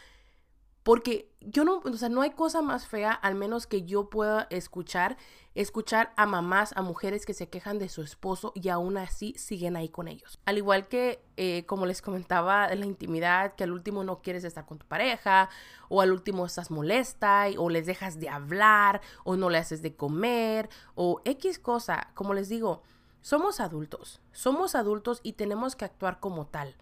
porque 0.88 1.30
yo 1.42 1.64
no, 1.64 1.82
o 1.84 1.92
sea, 1.98 2.08
no 2.08 2.22
hay 2.22 2.30
cosa 2.30 2.62
más 2.62 2.86
fea, 2.86 3.12
al 3.12 3.34
menos 3.34 3.66
que 3.66 3.82
yo 3.82 4.08
pueda 4.08 4.46
escuchar, 4.48 5.18
escuchar 5.54 6.14
a 6.16 6.24
mamás, 6.24 6.72
a 6.76 6.80
mujeres 6.80 7.26
que 7.26 7.34
se 7.34 7.50
quejan 7.50 7.78
de 7.78 7.90
su 7.90 8.00
esposo 8.00 8.52
y 8.54 8.70
aún 8.70 8.96
así 8.96 9.34
siguen 9.36 9.76
ahí 9.76 9.90
con 9.90 10.08
ellos. 10.08 10.40
Al 10.46 10.56
igual 10.56 10.88
que, 10.88 11.22
eh, 11.36 11.66
como 11.66 11.84
les 11.84 12.00
comentaba, 12.00 12.66
en 12.72 12.80
la 12.80 12.86
intimidad, 12.86 13.54
que 13.54 13.64
al 13.64 13.72
último 13.72 14.02
no 14.02 14.22
quieres 14.22 14.44
estar 14.44 14.64
con 14.64 14.78
tu 14.78 14.86
pareja, 14.86 15.50
o 15.90 16.00
al 16.00 16.10
último 16.10 16.46
estás 16.46 16.70
molesta, 16.70 17.48
o 17.58 17.68
les 17.68 17.84
dejas 17.84 18.18
de 18.18 18.30
hablar, 18.30 19.02
o 19.24 19.36
no 19.36 19.50
le 19.50 19.58
haces 19.58 19.82
de 19.82 19.94
comer, 19.94 20.70
o 20.94 21.20
X 21.26 21.58
cosa, 21.58 22.12
como 22.14 22.32
les 22.32 22.48
digo, 22.48 22.82
somos 23.20 23.60
adultos, 23.60 24.22
somos 24.32 24.74
adultos 24.74 25.20
y 25.22 25.34
tenemos 25.34 25.76
que 25.76 25.84
actuar 25.84 26.18
como 26.18 26.46
tal. 26.46 26.76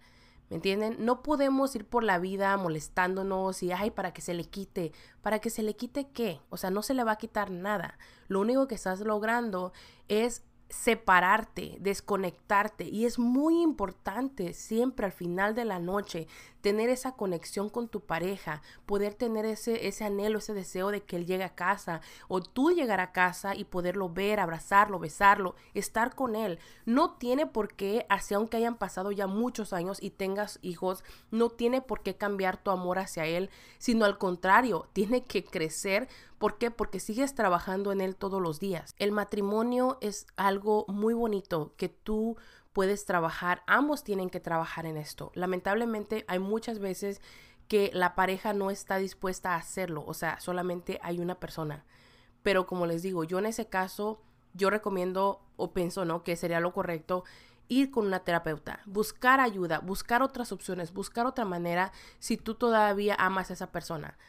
¿Me 0.49 0.55
entienden? 0.55 0.95
No 0.99 1.23
podemos 1.23 1.75
ir 1.75 1.85
por 1.85 2.03
la 2.03 2.19
vida 2.19 2.55
molestándonos 2.55 3.61
y, 3.63 3.71
ay, 3.71 3.91
para 3.91 4.13
que 4.13 4.21
se 4.21 4.33
le 4.33 4.45
quite. 4.45 4.93
¿Para 5.21 5.39
que 5.39 5.49
se 5.49 5.61
le 5.61 5.75
quite 5.75 6.09
qué? 6.09 6.39
O 6.49 6.57
sea, 6.57 6.69
no 6.69 6.83
se 6.83 6.93
le 6.93 7.03
va 7.03 7.13
a 7.13 7.17
quitar 7.17 7.51
nada. 7.51 7.97
Lo 8.29 8.39
único 8.39 8.67
que 8.67 8.75
estás 8.75 9.01
logrando 9.01 9.73
es 10.07 10.43
separarte, 10.69 11.77
desconectarte. 11.79 12.85
Y 12.85 13.05
es 13.05 13.19
muy 13.19 13.61
importante 13.61 14.53
siempre 14.53 15.05
al 15.05 15.11
final 15.11 15.53
de 15.53 15.65
la 15.65 15.79
noche 15.79 16.27
tener 16.67 16.89
esa 16.89 17.13
conexión 17.13 17.69
con 17.69 17.87
tu 17.87 18.01
pareja, 18.01 18.61
poder 18.85 19.13
tener 19.13 19.45
ese, 19.45 19.87
ese 19.87 20.03
anhelo, 20.03 20.39
ese 20.39 20.53
deseo 20.53 20.91
de 20.91 21.01
que 21.01 21.15
él 21.15 21.25
llegue 21.25 21.45
a 21.45 21.55
casa 21.55 22.01
o 22.27 22.41
tú 22.41 22.71
llegar 22.71 22.99
a 22.99 23.13
casa 23.13 23.55
y 23.55 23.63
poderlo 23.63 24.09
ver, 24.09 24.41
abrazarlo, 24.41 24.99
besarlo, 24.99 25.55
estar 25.73 26.13
con 26.13 26.35
él. 26.35 26.59
No 26.83 27.11
tiene 27.11 27.47
por 27.47 27.73
qué, 27.73 28.05
así 28.09 28.33
aunque 28.33 28.57
hayan 28.57 28.77
pasado 28.77 29.13
ya 29.13 29.27
muchos 29.27 29.71
años 29.71 30.03
y 30.03 30.09
tengas 30.09 30.59
hijos, 30.61 31.05
no 31.31 31.51
tiene 31.51 31.79
por 31.79 32.01
qué 32.03 32.17
cambiar 32.17 32.57
tu 32.57 32.69
amor 32.69 32.99
hacia 32.99 33.25
él, 33.25 33.49
sino 33.77 34.03
al 34.03 34.17
contrario, 34.17 34.89
tiene 34.91 35.23
que 35.23 35.45
crecer. 35.45 36.09
¿Por 36.37 36.57
qué? 36.57 36.69
Porque 36.69 36.99
sigues 36.99 37.33
trabajando 37.33 37.93
en 37.93 38.01
él 38.01 38.17
todos 38.17 38.41
los 38.41 38.59
días. 38.59 38.93
El 38.99 39.13
matrimonio 39.13 39.99
es 40.01 40.27
algo 40.35 40.83
muy 40.89 41.13
bonito 41.13 41.71
que 41.77 41.87
tú 41.87 42.35
puedes 42.77 43.05
trabajar, 43.05 43.63
ambos 43.65 44.03
tienen 44.03 44.29
que 44.29 44.39
trabajar 44.39 44.85
en 44.85 44.97
esto. 44.97 45.31
Lamentablemente 45.33 46.25
hay 46.27 46.37
muchas 46.37 46.77
veces 46.77 47.21
que 47.67 47.89
la 47.91 48.13
pareja 48.13 48.53
no 48.53 48.69
está 48.69 48.97
dispuesta 48.97 49.55
a 49.55 49.57
hacerlo, 49.57 50.03
o 50.05 50.13
sea, 50.13 50.39
solamente 50.39 50.99
hay 51.01 51.17
una 51.17 51.39
persona. 51.39 51.85
Pero 52.43 52.67
como 52.67 52.85
les 52.85 53.01
digo, 53.01 53.23
yo 53.23 53.39
en 53.39 53.47
ese 53.47 53.65
caso 53.65 54.21
yo 54.53 54.69
recomiendo 54.69 55.41
o 55.55 55.73
pienso, 55.73 56.05
¿no? 56.05 56.21
Que 56.23 56.35
sería 56.35 56.59
lo 56.59 56.71
correcto 56.71 57.23
ir 57.67 57.89
con 57.89 58.05
una 58.05 58.19
terapeuta, 58.19 58.81
buscar 58.85 59.39
ayuda, 59.39 59.79
buscar 59.79 60.21
otras 60.21 60.51
opciones, 60.51 60.93
buscar 60.93 61.25
otra 61.25 61.45
manera 61.45 61.91
si 62.19 62.37
tú 62.37 62.53
todavía 62.53 63.15
amas 63.17 63.49
a 63.49 63.53
esa 63.53 63.71
persona. 63.71 64.19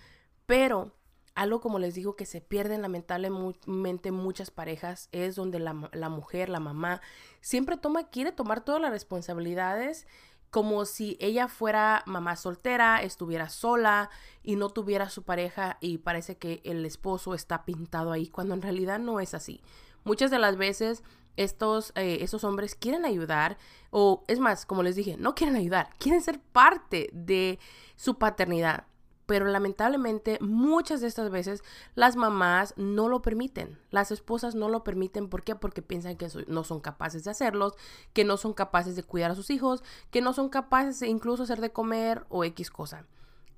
Pero 0.46 0.94
algo 1.38 1.61
como 1.61 1.79
les 1.79 1.94
digo 1.94 2.16
que 2.16 2.27
se 2.27 2.40
pierde 2.40 2.77
lamentablemente 2.79 4.11
muchas 4.11 4.51
parejas 4.51 5.09
es 5.12 5.37
donde 5.37 5.61
la, 5.61 5.88
la, 5.92 6.09
mujer, 6.09 6.48
la 6.48 6.59
mamá, 6.59 7.01
siempre 7.40 7.77
toma, 7.77 8.09
quiere 8.11 8.33
tomar 8.33 8.64
todas 8.64 8.81
las 8.81 8.90
responsabilidades 8.90 10.07
como 10.51 10.85
si 10.85 11.16
ella 11.20 11.46
fuera 11.46 12.03
mamá 12.07 12.35
soltera, 12.35 13.03
estuviera 13.03 13.48
sola 13.51 14.11
y 14.42 14.57
no 14.57 14.70
tuviera 14.70 15.11
su 15.11 15.22
pareja 15.22 15.79
y 15.81 15.98
parece 15.98 16.38
que 16.38 16.61
el 16.64 16.85
esposo 16.85 17.35
está 17.35 17.64
pintado 17.64 18.12
ahí 18.12 18.29
cuando 18.29 18.55
en 18.55 18.62
realidad 18.62 18.98
no 18.98 19.20
es 19.20 19.35
así. 19.35 19.61
Muchas 20.05 20.31
de 20.31 20.38
las 20.38 20.57
veces 20.57 21.03
estos, 21.37 21.92
eh, 21.94 22.18
estos 22.22 22.42
hombres 22.42 22.74
quieren 22.74 23.05
ayudar 23.05 23.59
o 23.90 24.24
es 24.27 24.40
más, 24.40 24.66
como 24.66 24.83
les 24.83 24.96
dije, 24.96 25.16
no 25.18 25.35
quieren 25.35 25.55
ayudar, 25.55 25.90
quieren 25.98 26.22
ser 26.22 26.40
parte 26.40 27.11
de 27.12 27.59
su 27.94 28.18
paternidad. 28.18 28.87
Pero 29.28 29.44
lamentablemente 29.44 30.38
muchas 30.40 31.02
de 31.02 31.06
estas 31.06 31.28
veces 31.28 31.62
las 31.94 32.16
mamás 32.16 32.72
no 32.78 33.10
lo 33.10 33.20
permiten, 33.20 33.78
las 33.90 34.10
esposas 34.10 34.54
no 34.54 34.70
lo 34.70 34.84
permiten. 34.84 35.28
¿Por 35.28 35.42
qué? 35.42 35.54
Porque 35.54 35.82
piensan 35.82 36.16
que 36.16 36.28
no 36.46 36.64
son 36.64 36.80
capaces 36.80 37.24
de 37.24 37.32
hacerlos, 37.32 37.74
que 38.14 38.24
no 38.24 38.38
son 38.38 38.54
capaces 38.54 38.96
de 38.96 39.02
cuidar 39.02 39.30
a 39.30 39.34
sus 39.34 39.50
hijos, 39.50 39.84
que 40.10 40.22
no 40.22 40.32
son 40.32 40.48
capaces 40.48 40.98
de 41.00 41.08
incluso 41.08 41.42
hacer 41.42 41.60
de 41.60 41.70
comer 41.70 42.24
o 42.30 42.42
X 42.42 42.70
cosa. 42.70 43.04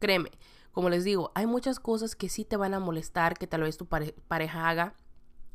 Créeme, 0.00 0.32
como 0.72 0.88
les 0.88 1.04
digo, 1.04 1.30
hay 1.36 1.46
muchas 1.46 1.78
cosas 1.78 2.16
que 2.16 2.28
sí 2.28 2.44
te 2.44 2.56
van 2.56 2.74
a 2.74 2.80
molestar 2.80 3.38
que 3.38 3.46
tal 3.46 3.62
vez 3.62 3.76
tu 3.76 3.86
pareja 3.86 4.68
haga 4.68 4.94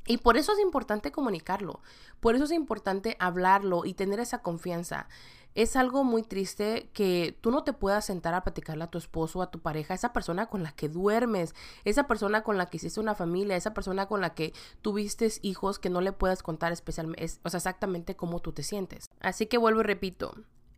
y 0.08 0.20
por 0.20 0.38
eso 0.38 0.54
es 0.54 0.60
importante 0.60 1.12
comunicarlo, 1.12 1.82
por 2.22 2.36
eso 2.36 2.46
es 2.46 2.52
importante 2.52 3.18
hablarlo 3.20 3.84
y 3.84 3.96
tener 3.96 4.22
esa 4.22 4.42
confianza. 4.42 5.10
Es 5.56 5.78
algo 5.78 6.04
muy 6.04 6.22
triste 6.22 6.90
que 6.94 7.38
tú 7.40 7.50
no 7.50 7.64
te 7.64 7.74
puedas 7.74 8.06
sentar 8.06 8.34
a 8.34 8.44
platicarle 8.44 8.84
a 8.84 8.92
tu 8.92 8.98
esposo, 8.98 9.42
a 9.42 9.52
tu 9.52 9.60
pareja, 9.60 9.94
esa 9.94 10.12
persona 10.12 10.48
con 10.48 10.64
la 10.64 10.74
que 10.74 10.90
duermes, 10.90 11.56
esa 11.86 12.08
persona 12.08 12.44
con 12.44 12.58
la 12.58 12.66
que 12.66 12.78
hiciste 12.78 13.00
una 13.00 13.16
familia, 13.16 13.56
esa 13.56 13.74
persona 13.74 14.06
con 14.06 14.20
la 14.20 14.34
que 14.34 14.54
tuviste 14.82 15.32
hijos 15.42 15.80
que 15.80 15.90
no 15.90 16.02
le 16.02 16.12
puedas 16.12 16.44
contar 16.44 16.74
especialmente, 16.74 17.26
o 17.44 17.50
sea, 17.50 17.58
exactamente 17.58 18.16
cómo 18.16 18.42
tú 18.42 18.52
te 18.52 18.64
sientes. 18.64 19.10
Así 19.22 19.46
que 19.46 19.58
vuelvo 19.58 19.80
y 19.80 19.84
repito, 19.86 20.36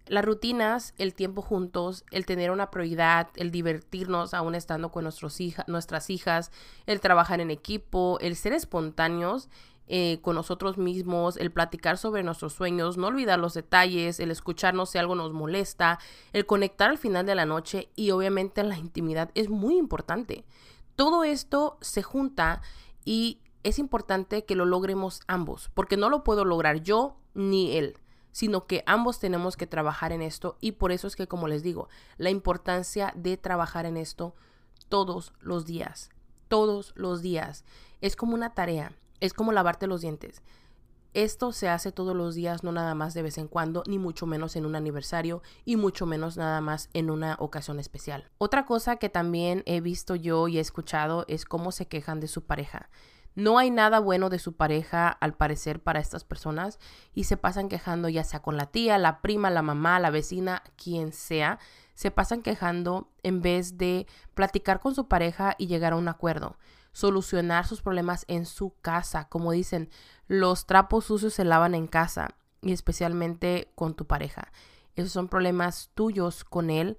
las 0.09 0.23
rutinas, 0.23 0.93
el 0.97 1.13
tiempo 1.13 1.41
juntos, 1.41 2.05
el 2.11 2.25
tener 2.25 2.51
una 2.51 2.71
prioridad, 2.71 3.29
el 3.35 3.51
divertirnos 3.51 4.33
aún 4.33 4.55
estando 4.55 4.91
con 4.91 5.03
nuestros 5.03 5.37
nuestras 5.67 6.09
hijas, 6.09 6.51
el 6.85 7.01
trabajar 7.01 7.41
en 7.41 7.51
equipo, 7.51 8.17
el 8.21 8.35
ser 8.35 8.53
espontáneos 8.53 9.49
eh, 9.87 10.19
con 10.21 10.35
nosotros 10.35 10.77
mismos, 10.77 11.37
el 11.37 11.51
platicar 11.51 11.97
sobre 11.97 12.23
nuestros 12.23 12.53
sueños, 12.53 12.97
no 12.97 13.07
olvidar 13.07 13.39
los 13.39 13.53
detalles, 13.53 14.19
el 14.19 14.31
escucharnos 14.31 14.89
si 14.89 14.97
algo 14.97 15.15
nos 15.15 15.33
molesta, 15.33 15.99
el 16.33 16.45
conectar 16.45 16.89
al 16.89 16.97
final 16.97 17.25
de 17.25 17.35
la 17.35 17.45
noche 17.45 17.89
y 17.95 18.11
obviamente 18.11 18.63
la 18.63 18.77
intimidad 18.77 19.31
es 19.33 19.49
muy 19.49 19.77
importante. 19.77 20.45
Todo 20.95 21.23
esto 21.23 21.77
se 21.81 22.03
junta 22.03 22.61
y 23.05 23.39
es 23.63 23.79
importante 23.79 24.45
que 24.45 24.55
lo 24.55 24.65
logremos 24.65 25.21
ambos, 25.27 25.69
porque 25.73 25.97
no 25.97 26.09
lo 26.09 26.23
puedo 26.23 26.45
lograr 26.45 26.81
yo 26.81 27.17
ni 27.33 27.77
él 27.77 27.99
sino 28.37 28.67
que 28.67 28.83
ambos 28.85 29.17
tenemos 29.17 29.57
que 29.57 29.65
trabajar 29.65 30.11
en 30.11 30.21
esto 30.21 30.57
y 30.61 30.73
por 30.73 30.91
eso 30.91 31.07
es 31.07 31.15
que, 31.15 31.27
como 31.27 31.47
les 31.47 31.63
digo, 31.63 31.89
la 32.17 32.29
importancia 32.29 33.11
de 33.15 33.35
trabajar 33.35 33.87
en 33.87 33.97
esto 33.97 34.35
todos 34.89 35.33
los 35.39 35.65
días, 35.65 36.11
todos 36.47 36.93
los 36.95 37.23
días. 37.23 37.65
Es 37.99 38.15
como 38.15 38.35
una 38.35 38.53
tarea, 38.53 38.91
es 39.19 39.33
como 39.33 39.51
lavarte 39.51 39.87
los 39.87 40.01
dientes. 40.01 40.41
Esto 41.13 41.51
se 41.51 41.67
hace 41.67 41.91
todos 41.91 42.15
los 42.15 42.35
días, 42.35 42.63
no 42.63 42.71
nada 42.71 42.93
más 42.93 43.13
de 43.13 43.23
vez 43.23 43.39
en 43.39 43.47
cuando, 43.47 43.81
ni 43.87 43.97
mucho 43.97 44.27
menos 44.27 44.55
en 44.55 44.65
un 44.65 44.75
aniversario 44.75 45.41
y 45.65 45.75
mucho 45.75 46.05
menos 46.05 46.37
nada 46.37 46.61
más 46.61 46.89
en 46.93 47.09
una 47.09 47.37
ocasión 47.39 47.79
especial. 47.79 48.29
Otra 48.37 48.65
cosa 48.65 48.97
que 48.97 49.09
también 49.09 49.63
he 49.65 49.81
visto 49.81 50.15
yo 50.15 50.47
y 50.47 50.57
he 50.57 50.61
escuchado 50.61 51.25
es 51.27 51.45
cómo 51.45 51.71
se 51.71 51.87
quejan 51.87 52.19
de 52.19 52.27
su 52.27 52.45
pareja. 52.45 52.89
No 53.33 53.59
hay 53.59 53.69
nada 53.69 53.99
bueno 53.99 54.29
de 54.29 54.39
su 54.39 54.55
pareja, 54.55 55.09
al 55.09 55.35
parecer, 55.35 55.81
para 55.81 55.99
estas 55.99 56.23
personas 56.23 56.79
y 57.13 57.25
se 57.25 57.37
pasan 57.37 57.69
quejando 57.69 58.09
ya 58.09 58.23
sea 58.23 58.41
con 58.41 58.57
la 58.57 58.65
tía, 58.65 58.97
la 58.97 59.21
prima, 59.21 59.51
la 59.51 59.61
mamá, 59.61 59.99
la 59.99 60.09
vecina, 60.09 60.63
quien 60.75 61.13
sea. 61.13 61.59
Se 61.93 62.09
pasan 62.09 62.41
quejando 62.41 63.09
en 63.21 63.41
vez 63.41 63.77
de 63.77 64.07
platicar 64.33 64.79
con 64.79 64.95
su 64.95 65.07
pareja 65.07 65.53
y 65.57 65.67
llegar 65.67 65.93
a 65.93 65.97
un 65.97 66.07
acuerdo, 66.07 66.57
solucionar 66.97 67.67
sus 67.67 67.83
problemas 67.83 68.25
en 68.27 68.47
su 68.47 68.73
casa. 68.81 69.27
Como 69.29 69.51
dicen, 69.51 69.91
los 70.27 70.65
trapos 70.65 71.05
sucios 71.05 71.35
se 71.35 71.45
lavan 71.45 71.75
en 71.75 71.85
casa 71.85 72.29
y 72.63 72.71
especialmente 72.71 73.71
con 73.75 73.93
tu 73.93 74.07
pareja. 74.07 74.51
Esos 74.95 75.11
son 75.11 75.27
problemas 75.27 75.91
tuyos 75.93 76.43
con 76.43 76.71
él 76.71 76.97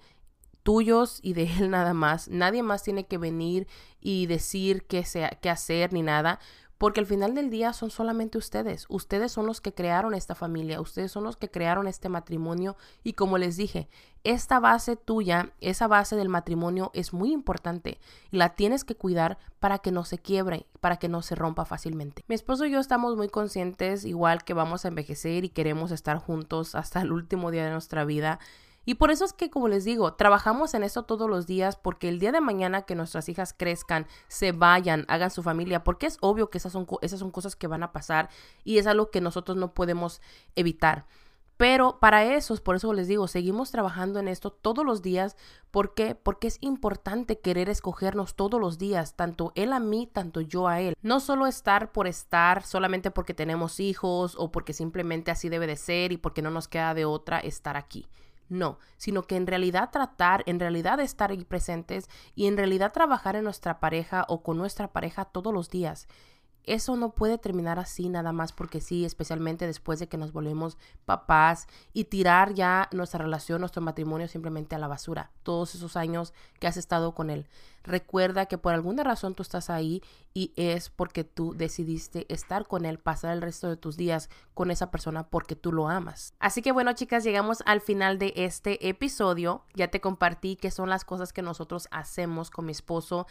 tuyos 0.63 1.19
y 1.23 1.33
de 1.33 1.51
él 1.59 1.71
nada 1.71 1.95
más. 1.95 2.29
Nadie 2.29 2.63
más 2.63 2.85
tiene 2.85 3.07
que 3.07 3.19
venir 3.19 3.67
y 4.01 4.27
decir 4.27 4.85
qué, 4.87 5.05
sea, 5.05 5.31
qué 5.31 5.51
hacer 5.51 5.93
ni 5.93 6.03
nada, 6.03 6.39
porque 6.79 7.01
al 7.01 7.07
final 7.07 7.35
del 7.35 7.51
día 7.51 7.73
son 7.73 7.91
solamente 7.91 8.38
ustedes. 8.38 8.87
Ustedes 8.88 9.33
son 9.33 9.47
los 9.47 9.61
que 9.61 9.75
crearon 9.75 10.14
esta 10.14 10.35
familia, 10.35 10.81
ustedes 10.81 11.11
son 11.11 11.25
los 11.25 11.37
que 11.37 11.51
crearon 11.51 11.88
este 11.88 12.09
matrimonio 12.09 12.77
y 13.03 13.12
como 13.14 13.37
les 13.37 13.57
dije, 13.57 13.88
esta 14.25 14.61
base 14.61 14.97
tuya, 14.97 15.53
esa 15.61 15.88
base 15.88 16.17
del 16.17 16.29
matrimonio 16.29 16.91
es 16.95 17.12
muy 17.12 17.33
importante 17.33 18.01
y 18.31 18.37
la 18.37 18.55
tienes 18.55 18.85
que 18.85 18.95
cuidar 18.95 19.38
para 19.59 19.79
que 19.79 19.93
no 19.93 20.05
se 20.05 20.19
quiebre, 20.19 20.67
para 20.81 20.99
que 20.99 21.09
no 21.09 21.23
se 21.23 21.35
rompa 21.35 21.64
fácilmente. 21.64 22.25
Mi 22.29 22.37
esposo 22.37 22.64
y 22.64 22.71
yo 22.71 22.79
estamos 22.79 23.17
muy 23.17 23.29
conscientes, 23.29 24.05
igual 24.05 24.45
que 24.45 24.55
vamos 24.55 24.85
a 24.85 24.88
envejecer 24.88 25.45
y 25.45 25.49
queremos 25.49 25.91
estar 25.91 26.19
juntos 26.19 26.75
hasta 26.75 27.01
el 27.01 27.12
último 27.12 27.51
día 27.51 27.64
de 27.64 27.73
nuestra 27.73 28.05
vida 28.05 28.38
y 28.88 28.94
por 28.94 29.11
eso 29.11 29.27
es 29.27 29.35
que, 29.35 29.51
como 29.51 29.68
les 29.68 29.85
digo, 29.85 30.14
trabajamos 30.14 30.72
en 30.72 30.83
eso 30.83 31.03
todos 31.03 31.29
los 31.29 31.46
días 31.46 31.77
porque 31.77 32.09
el 32.09 32.18
día 32.18 32.33
de 32.33 32.40
mañana 32.40 32.87
que 32.87 32.94
nuestras 32.94 33.29
hijas 33.29 33.53
crezcan, 33.53 34.07
se 34.29 34.53
vayan, 34.53 35.05
hagan 35.09 35.31
su 35.31 35.42
familia, 35.42 35.85
porque 35.85 36.07
es 36.07 36.16
obvio 36.22 36.48
que 36.48 36.57
esas 36.57 36.72
son, 36.72 36.87
esas 37.03 37.20
son 37.20 37.31
cosas 37.31 37.55
que 37.55 37.66
van 37.66 37.83
a 37.83 37.92
pasar 37.92 38.31
y 38.64 38.79
es 38.79 38.87
algo 38.87 39.11
que 39.11 39.20
nosotros 39.20 39.59
no 39.59 39.74
podemos 39.74 40.22
evitar. 40.57 41.05
Pero 41.59 41.98
para 42.01 42.24
eso, 42.24 42.57
por 42.64 42.77
eso 42.77 42.90
les 42.94 43.09
digo, 43.09 43.29
seguimos 43.29 43.70
trabajando 43.70 44.20
en 44.20 44.29
esto 44.29 44.51
todos 44.53 44.87
los 44.87 45.03
días. 45.03 45.37
¿Por 45.70 45.92
qué? 45.92 46.14
Porque 46.14 46.46
es 46.46 46.57
importante 46.62 47.40
querer 47.40 47.68
escogernos 47.68 48.37
todos 48.37 48.59
los 48.59 48.79
días, 48.79 49.16
tanto 49.16 49.53
él 49.55 49.74
a 49.74 49.81
mí, 49.81 50.09
tanto 50.11 50.40
yo 50.40 50.66
a 50.66 50.81
él. 50.81 50.96
No 51.03 51.20
solo 51.20 51.46
estar 51.46 51.92
por 51.92 52.07
estar, 52.07 52.62
solamente 52.62 53.11
porque 53.11 53.35
tenemos 53.35 53.81
hijos 53.81 54.35
o 54.38 54.51
porque 54.51 54.72
simplemente 54.72 55.31
así 55.31 55.51
debe 55.51 55.66
de 55.66 55.77
ser 55.77 56.11
y 56.12 56.16
porque 56.16 56.40
no 56.40 56.51
nos 56.51 56.68
queda 56.68 56.94
de 56.94 57.05
otra 57.05 57.38
estar 57.38 57.77
aquí. 57.77 58.09
No, 58.49 58.79
sino 58.97 59.23
que 59.25 59.37
en 59.37 59.47
realidad 59.47 59.91
tratar, 59.91 60.43
en 60.47 60.59
realidad 60.59 61.01
estar 61.01 61.31
ahí 61.31 61.45
presentes 61.45 62.09
y 62.35 62.47
en 62.47 62.57
realidad 62.57 62.93
trabajar 62.93 63.37
en 63.37 63.45
nuestra 63.45 63.79
pareja 63.81 64.25
o 64.29 64.43
con 64.43 64.57
nuestra 64.57 64.93
pareja 64.93 65.27
todos 65.27 65.53
los 65.53 65.69
días 65.71 66.09
eso 66.68 66.96
no 66.96 67.11
puede 67.11 67.38
terminar 67.38 67.78
así 67.78 68.09
nada 68.09 68.33
más 68.33 68.52
porque 68.52 68.81
sí, 68.81 69.04
especialmente 69.04 69.66
después 69.66 69.98
de 69.98 70.09
que 70.09 70.16
nos 70.16 70.33
volvemos 70.33 70.78
papás 71.04 71.66
y 71.92 72.04
tirar 72.04 72.54
ya 72.54 72.88
nuestra 72.92 73.24
relación, 73.24 73.61
nuestro 73.61 73.83
matrimonio 73.83 74.28
simplemente 74.28 74.74
a 74.74 74.78
la 74.78 74.88
basura. 74.88 75.31
Todos 75.42 75.74
esos 75.74 75.96
años 75.96 76.33
que 76.61 76.66
has 76.66 76.76
estado 76.76 77.14
con 77.14 77.31
él. 77.31 77.46
Recuerda 77.85 78.46
que 78.46 78.59
por 78.59 78.74
alguna 78.74 79.02
razón 79.02 79.35
tú 79.35 79.42
estás 79.42 79.70
ahí 79.70 80.02
y 80.35 80.52
es 80.57 80.90
porque 80.90 81.24
tú 81.24 81.54
decidiste 81.54 82.26
estar 82.33 82.66
con 82.66 82.85
él, 82.85 82.98
pasar 82.98 83.33
el 83.33 83.40
resto 83.40 83.68
de 83.68 83.76
tus 83.76 83.96
días 83.96 84.28
con 84.52 84.70
esa 84.70 84.90
persona 84.90 85.28
porque 85.28 85.57
tú 85.57 85.72
lo 85.72 85.88
amas. 85.88 86.35
Así 86.38 86.61
que 86.61 86.72
bueno, 86.72 86.92
chicas, 86.92 87.24
llegamos 87.24 87.62
al 87.64 87.81
final 87.81 88.18
de 88.18 88.35
este 88.37 88.88
episodio. 88.88 89.64
Ya 89.74 89.88
te 89.88 90.00
compartí 90.00 90.57
qué 90.57 90.70
son 90.70 90.90
las 90.90 91.04
cosas 91.04 91.33
que 91.33 91.42
nosotros 91.42 91.88
hacemos 91.90 92.50
con 92.50 92.66
mi 92.66 92.72
esposo 92.72 93.26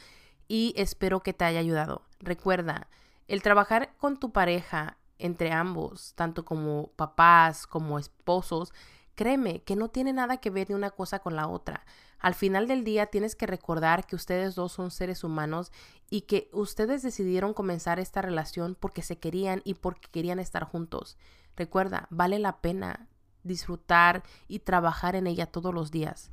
y 0.47 0.73
espero 0.75 1.21
que 1.21 1.33
te 1.33 1.45
haya 1.45 1.59
ayudado. 1.59 2.01
Recuerda, 2.19 2.87
el 3.27 3.41
trabajar 3.41 3.93
con 3.97 4.17
tu 4.19 4.31
pareja 4.31 4.97
entre 5.19 5.51
ambos, 5.51 6.13
tanto 6.15 6.45
como 6.45 6.91
papás 6.95 7.67
como 7.67 7.99
esposos, 7.99 8.73
créeme 9.15 9.63
que 9.63 9.75
no 9.75 9.89
tiene 9.89 10.13
nada 10.13 10.37
que 10.37 10.49
ver 10.49 10.67
de 10.67 10.75
una 10.75 10.91
cosa 10.91 11.19
con 11.19 11.35
la 11.35 11.47
otra. 11.47 11.85
Al 12.19 12.35
final 12.35 12.67
del 12.67 12.83
día 12.83 13.07
tienes 13.07 13.35
que 13.35 13.47
recordar 13.47 14.05
que 14.05 14.15
ustedes 14.15 14.55
dos 14.55 14.71
son 14.71 14.91
seres 14.91 15.23
humanos 15.23 15.71
y 16.09 16.21
que 16.21 16.49
ustedes 16.53 17.03
decidieron 17.03 17.53
comenzar 17.53 17.99
esta 17.99 18.21
relación 18.21 18.75
porque 18.79 19.01
se 19.01 19.17
querían 19.17 19.61
y 19.65 19.75
porque 19.75 20.07
querían 20.09 20.39
estar 20.39 20.63
juntos. 20.63 21.17
Recuerda, 21.55 22.07
vale 22.09 22.39
la 22.39 22.57
pena 22.61 23.07
disfrutar 23.43 24.23
y 24.47 24.59
trabajar 24.59 25.15
en 25.15 25.27
ella 25.27 25.47
todos 25.47 25.73
los 25.73 25.91
días. 25.91 26.31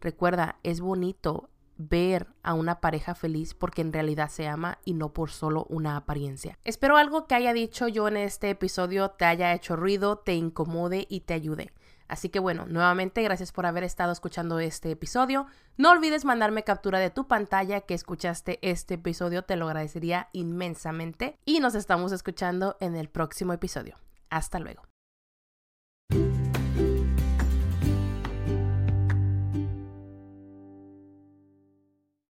Recuerda, 0.00 0.56
es 0.62 0.80
bonito 0.80 1.48
ver 1.76 2.26
a 2.42 2.54
una 2.54 2.80
pareja 2.80 3.14
feliz 3.14 3.54
porque 3.54 3.82
en 3.82 3.92
realidad 3.92 4.28
se 4.28 4.46
ama 4.46 4.78
y 4.84 4.94
no 4.94 5.12
por 5.12 5.30
solo 5.30 5.66
una 5.68 5.96
apariencia. 5.96 6.58
Espero 6.64 6.96
algo 6.96 7.26
que 7.26 7.34
haya 7.34 7.52
dicho 7.52 7.88
yo 7.88 8.08
en 8.08 8.16
este 8.16 8.50
episodio 8.50 9.10
te 9.10 9.24
haya 9.24 9.52
hecho 9.52 9.76
ruido, 9.76 10.18
te 10.18 10.34
incomode 10.34 11.06
y 11.08 11.20
te 11.20 11.34
ayude. 11.34 11.72
Así 12.08 12.28
que 12.28 12.38
bueno, 12.38 12.66
nuevamente 12.66 13.22
gracias 13.22 13.52
por 13.52 13.66
haber 13.66 13.84
estado 13.84 14.12
escuchando 14.12 14.60
este 14.60 14.90
episodio. 14.90 15.46
No 15.76 15.90
olvides 15.90 16.24
mandarme 16.24 16.62
captura 16.62 16.98
de 16.98 17.10
tu 17.10 17.26
pantalla 17.26 17.80
que 17.80 17.94
escuchaste 17.94 18.58
este 18.62 18.94
episodio, 18.94 19.42
te 19.42 19.56
lo 19.56 19.66
agradecería 19.66 20.28
inmensamente. 20.32 21.36
Y 21.44 21.60
nos 21.60 21.74
estamos 21.74 22.12
escuchando 22.12 22.76
en 22.80 22.94
el 22.94 23.08
próximo 23.08 23.52
episodio. 23.52 23.96
Hasta 24.30 24.58
luego. 24.60 24.82